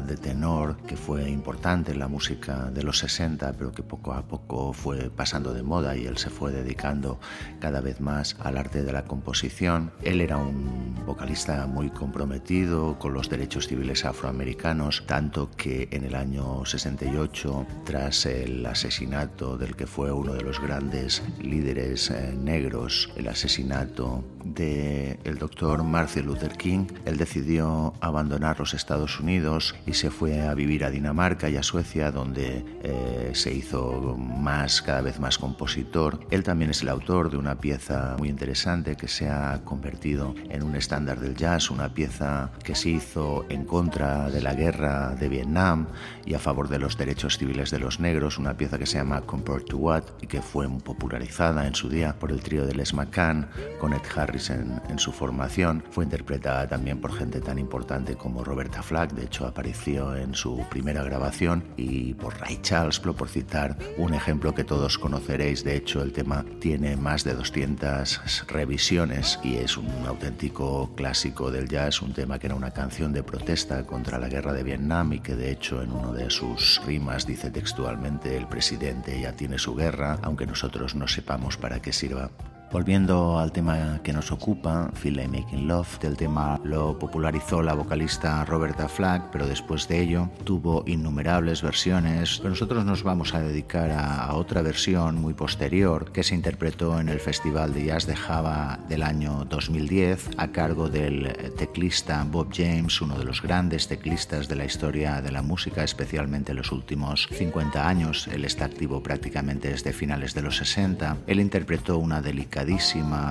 de 0.08 0.16
tenor 0.16 0.78
que 0.88 0.96
fue 0.96 1.30
importante 1.30 1.92
en 1.92 2.00
la 2.00 2.08
música 2.08 2.72
de 2.72 2.84
los 2.84 3.00
60, 3.00 3.52
pero 3.58 3.74
que 3.74 3.84
poco 3.84 4.14
a 4.14 4.22
poco 4.22 4.72
fue 4.72 5.10
pasando 5.10 5.54
de 5.54 5.64
moda 5.64 5.98
y 5.98 6.06
él 6.06 6.18
se 6.18 6.30
fue 6.30 6.54
dedicando 6.54 7.20
cada 7.60 7.82
vez 7.82 8.00
más 8.00 8.38
al 8.40 8.58
arte 8.58 8.84
de 8.84 8.94
la 8.94 9.04
composición. 9.04 9.92
Él 10.02 10.22
era 10.22 10.38
un 10.38 10.96
vocalista 11.06 11.68
muy 11.68 11.90
comprometido 11.90 12.98
con 13.00 13.14
los 13.14 13.30
derechos 13.30 13.68
civiles 13.68 14.06
afroamericanos, 14.06 15.02
tanto 15.28 15.52
que 15.58 15.90
en 15.92 16.06
el 16.06 16.16
año 16.16 16.66
68, 16.66 17.66
tras 17.84 18.26
el 18.26 18.66
asesinato 18.66 19.58
del 19.58 19.76
que 19.76 19.86
fue 19.86 20.10
uno 20.10 20.32
de 20.32 20.42
los 20.42 20.62
grandes 20.62 21.22
líderes 21.42 22.10
eh, 22.12 22.34
negros, 22.34 23.10
el 23.18 23.28
asesinato 23.28 24.24
del 24.46 25.20
el 25.26 25.38
doctor 25.38 25.84
Martin 25.84 26.26
Luther 26.26 26.56
King, 26.56 26.86
él 27.06 27.18
decidió 27.18 27.94
abandonar 28.00 28.58
los 28.58 28.74
Estados 28.74 29.20
Unidos 29.20 29.76
y 29.86 29.94
se 29.94 30.12
fue 30.12 30.48
a 30.48 30.54
vivir 30.54 30.86
a 30.86 30.92
Dinamarca 30.92 31.50
y 31.50 31.58
a 31.58 31.64
Suecia, 31.64 32.12
donde 32.12 32.64
eh, 32.84 33.32
se 33.34 33.54
hizo 33.54 34.16
más, 34.18 34.82
cada 34.82 35.02
vez 35.02 35.20
más 35.20 35.38
compositor. 35.38 36.22
Él 36.32 36.44
también 36.44 36.72
es 36.72 36.84
el 36.84 36.90
autor 36.90 37.30
de 37.30 37.36
una 37.36 37.56
pieza 37.56 38.16
muy 38.18 38.30
interesante 38.30 38.96
que 38.96 39.10
se 39.10 39.28
ha 39.28 39.60
convertido 39.66 40.34
en 40.50 40.64
un 40.64 40.78
estándar 40.78 41.20
del 41.20 41.36
jazz, 41.36 41.70
una 41.70 41.94
pieza 41.94 42.52
que 42.64 42.76
se 42.76 42.92
hizo 42.92 43.46
en 43.50 43.66
contra 43.66 44.30
de 44.30 44.42
la 44.42 44.54
guerra 44.54 45.07
de 45.16 45.28
Vietnam 45.30 45.88
y 46.28 46.34
a 46.34 46.40
favor 46.40 46.68
de 46.68 46.78
los 46.78 46.98
derechos 46.98 47.38
civiles 47.38 47.72
de 47.72 47.80
los 47.80 48.00
negros, 48.00 48.38
una 48.38 48.58
pieza 48.58 48.78
que 48.78 48.86
se 48.86 48.98
llama 48.98 49.22
Compared 49.22 49.64
to 49.64 49.78
What 49.78 50.04
y 50.22 50.28
que 50.28 50.42
fue 50.42 50.68
popularizada 50.84 51.66
en 51.66 51.74
su 51.74 51.90
día 51.90 52.14
por 52.20 52.32
el 52.32 52.42
trío 52.42 52.66
de 52.66 52.76
Les 52.76 52.94
McCann 52.94 53.50
con 53.80 53.94
Ed 53.94 54.02
Harris 54.16 54.50
en, 54.50 54.82
en 54.90 55.00
su 55.00 55.12
formación. 55.12 55.84
Fue 55.90 56.04
interpretada 56.04 56.68
también 56.68 57.00
por 57.00 57.14
gente 57.14 57.40
tan 57.40 57.58
importante 57.58 58.16
como 58.16 58.44
Roberta 58.44 58.84
Flack, 58.84 59.14
de 59.14 59.24
hecho 59.26 59.48
apareció 59.48 60.16
en 60.16 60.36
su 60.36 60.66
primera 60.70 61.04
grabación, 61.04 61.64
y 61.78 62.14
por 62.14 62.38
Ray 62.40 62.60
Charles, 62.62 63.00
por 63.00 63.30
citar 63.30 63.78
un 63.98 64.14
ejemplo 64.14 64.54
que 64.54 64.64
todos 64.64 64.98
conoceréis. 64.98 65.64
De 65.64 65.76
hecho, 65.76 66.02
el 66.02 66.12
tema 66.12 66.44
tiene 66.60 66.98
más 66.98 67.24
de 67.24 67.34
200 67.34 68.48
revisiones 68.48 69.40
y 69.44 69.56
es 69.56 69.78
un 69.78 69.90
auténtico 70.06 70.92
clásico 70.96 71.52
del 71.52 71.70
jazz, 71.70 72.02
un 72.02 72.14
tema 72.14 72.40
que 72.40 72.48
era 72.48 72.56
una 72.56 72.72
canción 72.72 73.14
de 73.14 73.24
protesta 73.24 73.86
contra 73.86 74.20
la 74.20 74.28
guerra 74.28 74.54
de 74.54 74.64
Vietnam 74.64 75.14
y 75.14 75.20
que 75.20 75.36
de 75.36 75.52
hecho 75.52 75.82
en 75.82 75.92
uno 75.92 76.14
de 76.14 76.17
sus 76.30 76.82
rimas 76.86 77.26
dice 77.26 77.52
textualmente 77.52 78.36
el 78.36 78.48
presidente 78.48 79.20
ya 79.22 79.34
tiene 79.34 79.60
su 79.60 79.76
guerra, 79.76 80.20
aunque 80.24 80.46
nosotros 80.46 80.96
no 80.96 81.08
sepamos 81.08 81.58
para 81.58 81.82
qué 81.82 81.94
sirva. 81.94 82.32
Volviendo 82.70 83.40
al 83.40 83.54
tema 83.54 84.02
que 84.04 84.12
nos 84.12 84.30
ocupa, 84.34 84.92
Feel 84.94 85.16
Like 85.16 85.40
Making 85.40 85.70
Love, 85.70 86.00
del 86.00 86.18
tema 86.18 86.60
lo 86.66 87.00
popularizó 87.00 87.62
la 87.62 87.74
vocalista 87.74 88.44
Roberta 88.44 88.90
Flack, 88.90 89.30
pero 89.32 89.48
después 89.48 89.88
de 89.88 90.02
ello 90.02 90.30
tuvo 90.44 90.84
innumerables 90.86 91.62
versiones. 91.62 92.40
Pero 92.40 92.50
nosotros 92.50 92.84
nos 92.84 93.04
vamos 93.04 93.34
a 93.34 93.40
dedicar 93.40 93.92
a, 93.92 94.36
otra 94.36 94.62
versión 94.62 95.16
muy 95.22 95.34
posterior 95.34 96.12
que 96.12 96.24
se 96.24 96.36
interpretó 96.36 97.00
en 97.00 97.08
el 97.08 97.22
Festival 97.22 97.74
de 97.74 97.86
Jazz 97.86 98.06
de 98.06 98.18
Java 98.18 98.80
del 98.90 99.04
año 99.04 99.46
2010 99.46 100.32
a 100.36 100.50
cargo 100.50 100.90
del 100.90 101.54
teclista 101.58 102.26
Bob 102.30 102.50
James, 102.54 103.02
uno 103.02 103.18
de 103.18 103.24
los 103.24 103.42
grandes 103.42 103.88
teclistas 103.88 104.50
de 104.50 104.56
la 104.58 104.66
historia 104.66 105.22
de 105.22 105.32
la 105.32 105.42
música, 105.42 105.86
especialmente 105.86 106.52
en 106.52 106.58
los 106.58 106.74
últimos 106.74 107.30
50 107.32 107.88
años. 107.88 108.28
Él 108.28 108.44
está 108.44 108.66
activo 108.66 109.02
prácticamente 109.02 109.70
desde 109.70 109.94
finales 109.94 110.34
de 110.34 110.42
los 110.42 110.58
60. 110.58 111.18
Él 111.28 111.40
interpretó 111.40 111.98
una 111.98 112.22
delicada 112.22 112.57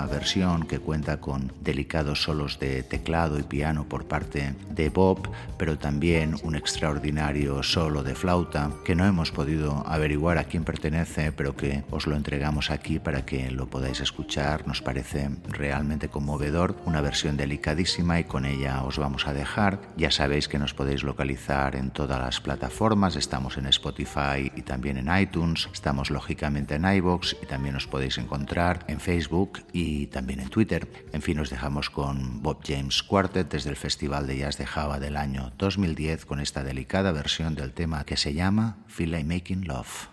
versión 0.09 0.63
que 0.63 0.79
cuenta 0.79 1.19
con 1.19 1.51
delicados 1.61 2.23
solos 2.23 2.59
de 2.59 2.83
teclado 2.83 3.39
y 3.39 3.43
piano 3.43 3.85
por 3.87 4.05
parte 4.05 4.55
de 4.69 4.89
Bob, 4.89 5.29
pero 5.57 5.77
también 5.77 6.35
un 6.43 6.55
extraordinario 6.55 7.61
solo 7.63 8.03
de 8.03 8.15
flauta 8.15 8.71
que 8.85 8.95
no 8.95 9.05
hemos 9.05 9.31
podido 9.31 9.83
averiguar 9.87 10.37
a 10.37 10.45
quién 10.45 10.63
pertenece, 10.63 11.31
pero 11.31 11.55
que 11.55 11.83
os 11.91 12.07
lo 12.07 12.15
entregamos 12.15 12.71
aquí 12.71 12.99
para 12.99 13.25
que 13.25 13.51
lo 13.51 13.67
podáis 13.67 13.99
escuchar. 13.99 14.67
Nos 14.67 14.81
parece 14.81 15.29
realmente 15.49 16.09
conmovedor, 16.09 16.75
una 16.85 17.01
versión 17.01 17.37
delicadísima 17.37 18.19
y 18.19 18.23
con 18.23 18.45
ella 18.45 18.83
os 18.83 18.97
vamos 18.97 19.27
a 19.27 19.33
dejar. 19.33 19.79
Ya 19.97 20.11
sabéis 20.11 20.47
que 20.47 20.59
nos 20.59 20.73
podéis 20.73 21.03
localizar 21.03 21.75
en 21.75 21.91
todas 21.91 22.19
las 22.19 22.39
plataformas, 22.39 23.15
estamos 23.15 23.57
en 23.57 23.67
Spotify 23.67 24.51
y 24.55 24.61
también 24.61 24.97
en 24.97 25.15
iTunes, 25.21 25.69
estamos 25.73 26.11
lógicamente 26.11 26.75
en 26.75 26.85
iBox 26.85 27.35
y 27.41 27.45
también 27.45 27.75
os 27.75 27.87
podéis 27.87 28.17
encontrar 28.17 28.85
en 28.87 28.99
Facebook 28.99 29.16
Facebook 29.17 29.63
y 29.73 30.05
también 30.07 30.39
en 30.39 30.49
Twitter. 30.49 30.87
En 31.11 31.23
fin, 31.23 31.37
nos 31.37 31.49
dejamos 31.49 31.89
con 31.89 32.43
Bob 32.43 32.59
James 32.63 33.01
Quartet 33.01 33.49
desde 33.49 33.71
el 33.71 33.75
Festival 33.75 34.27
de 34.27 34.37
Jazz 34.37 34.59
de 34.59 34.67
Java 34.67 34.99
del 34.99 35.17
año 35.17 35.51
2010 35.57 36.27
con 36.27 36.39
esta 36.39 36.63
delicada 36.63 37.11
versión 37.11 37.55
del 37.55 37.73
tema 37.73 38.05
que 38.05 38.15
se 38.15 38.35
llama 38.35 38.77
Feel 38.87 39.09
Like 39.09 39.25
Making 39.25 39.67
Love. 39.67 40.09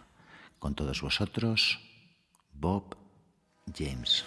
Con 0.58 0.74
todos 0.74 1.02
vosotros, 1.02 1.80
Bob 2.54 2.96
James. 3.76 4.24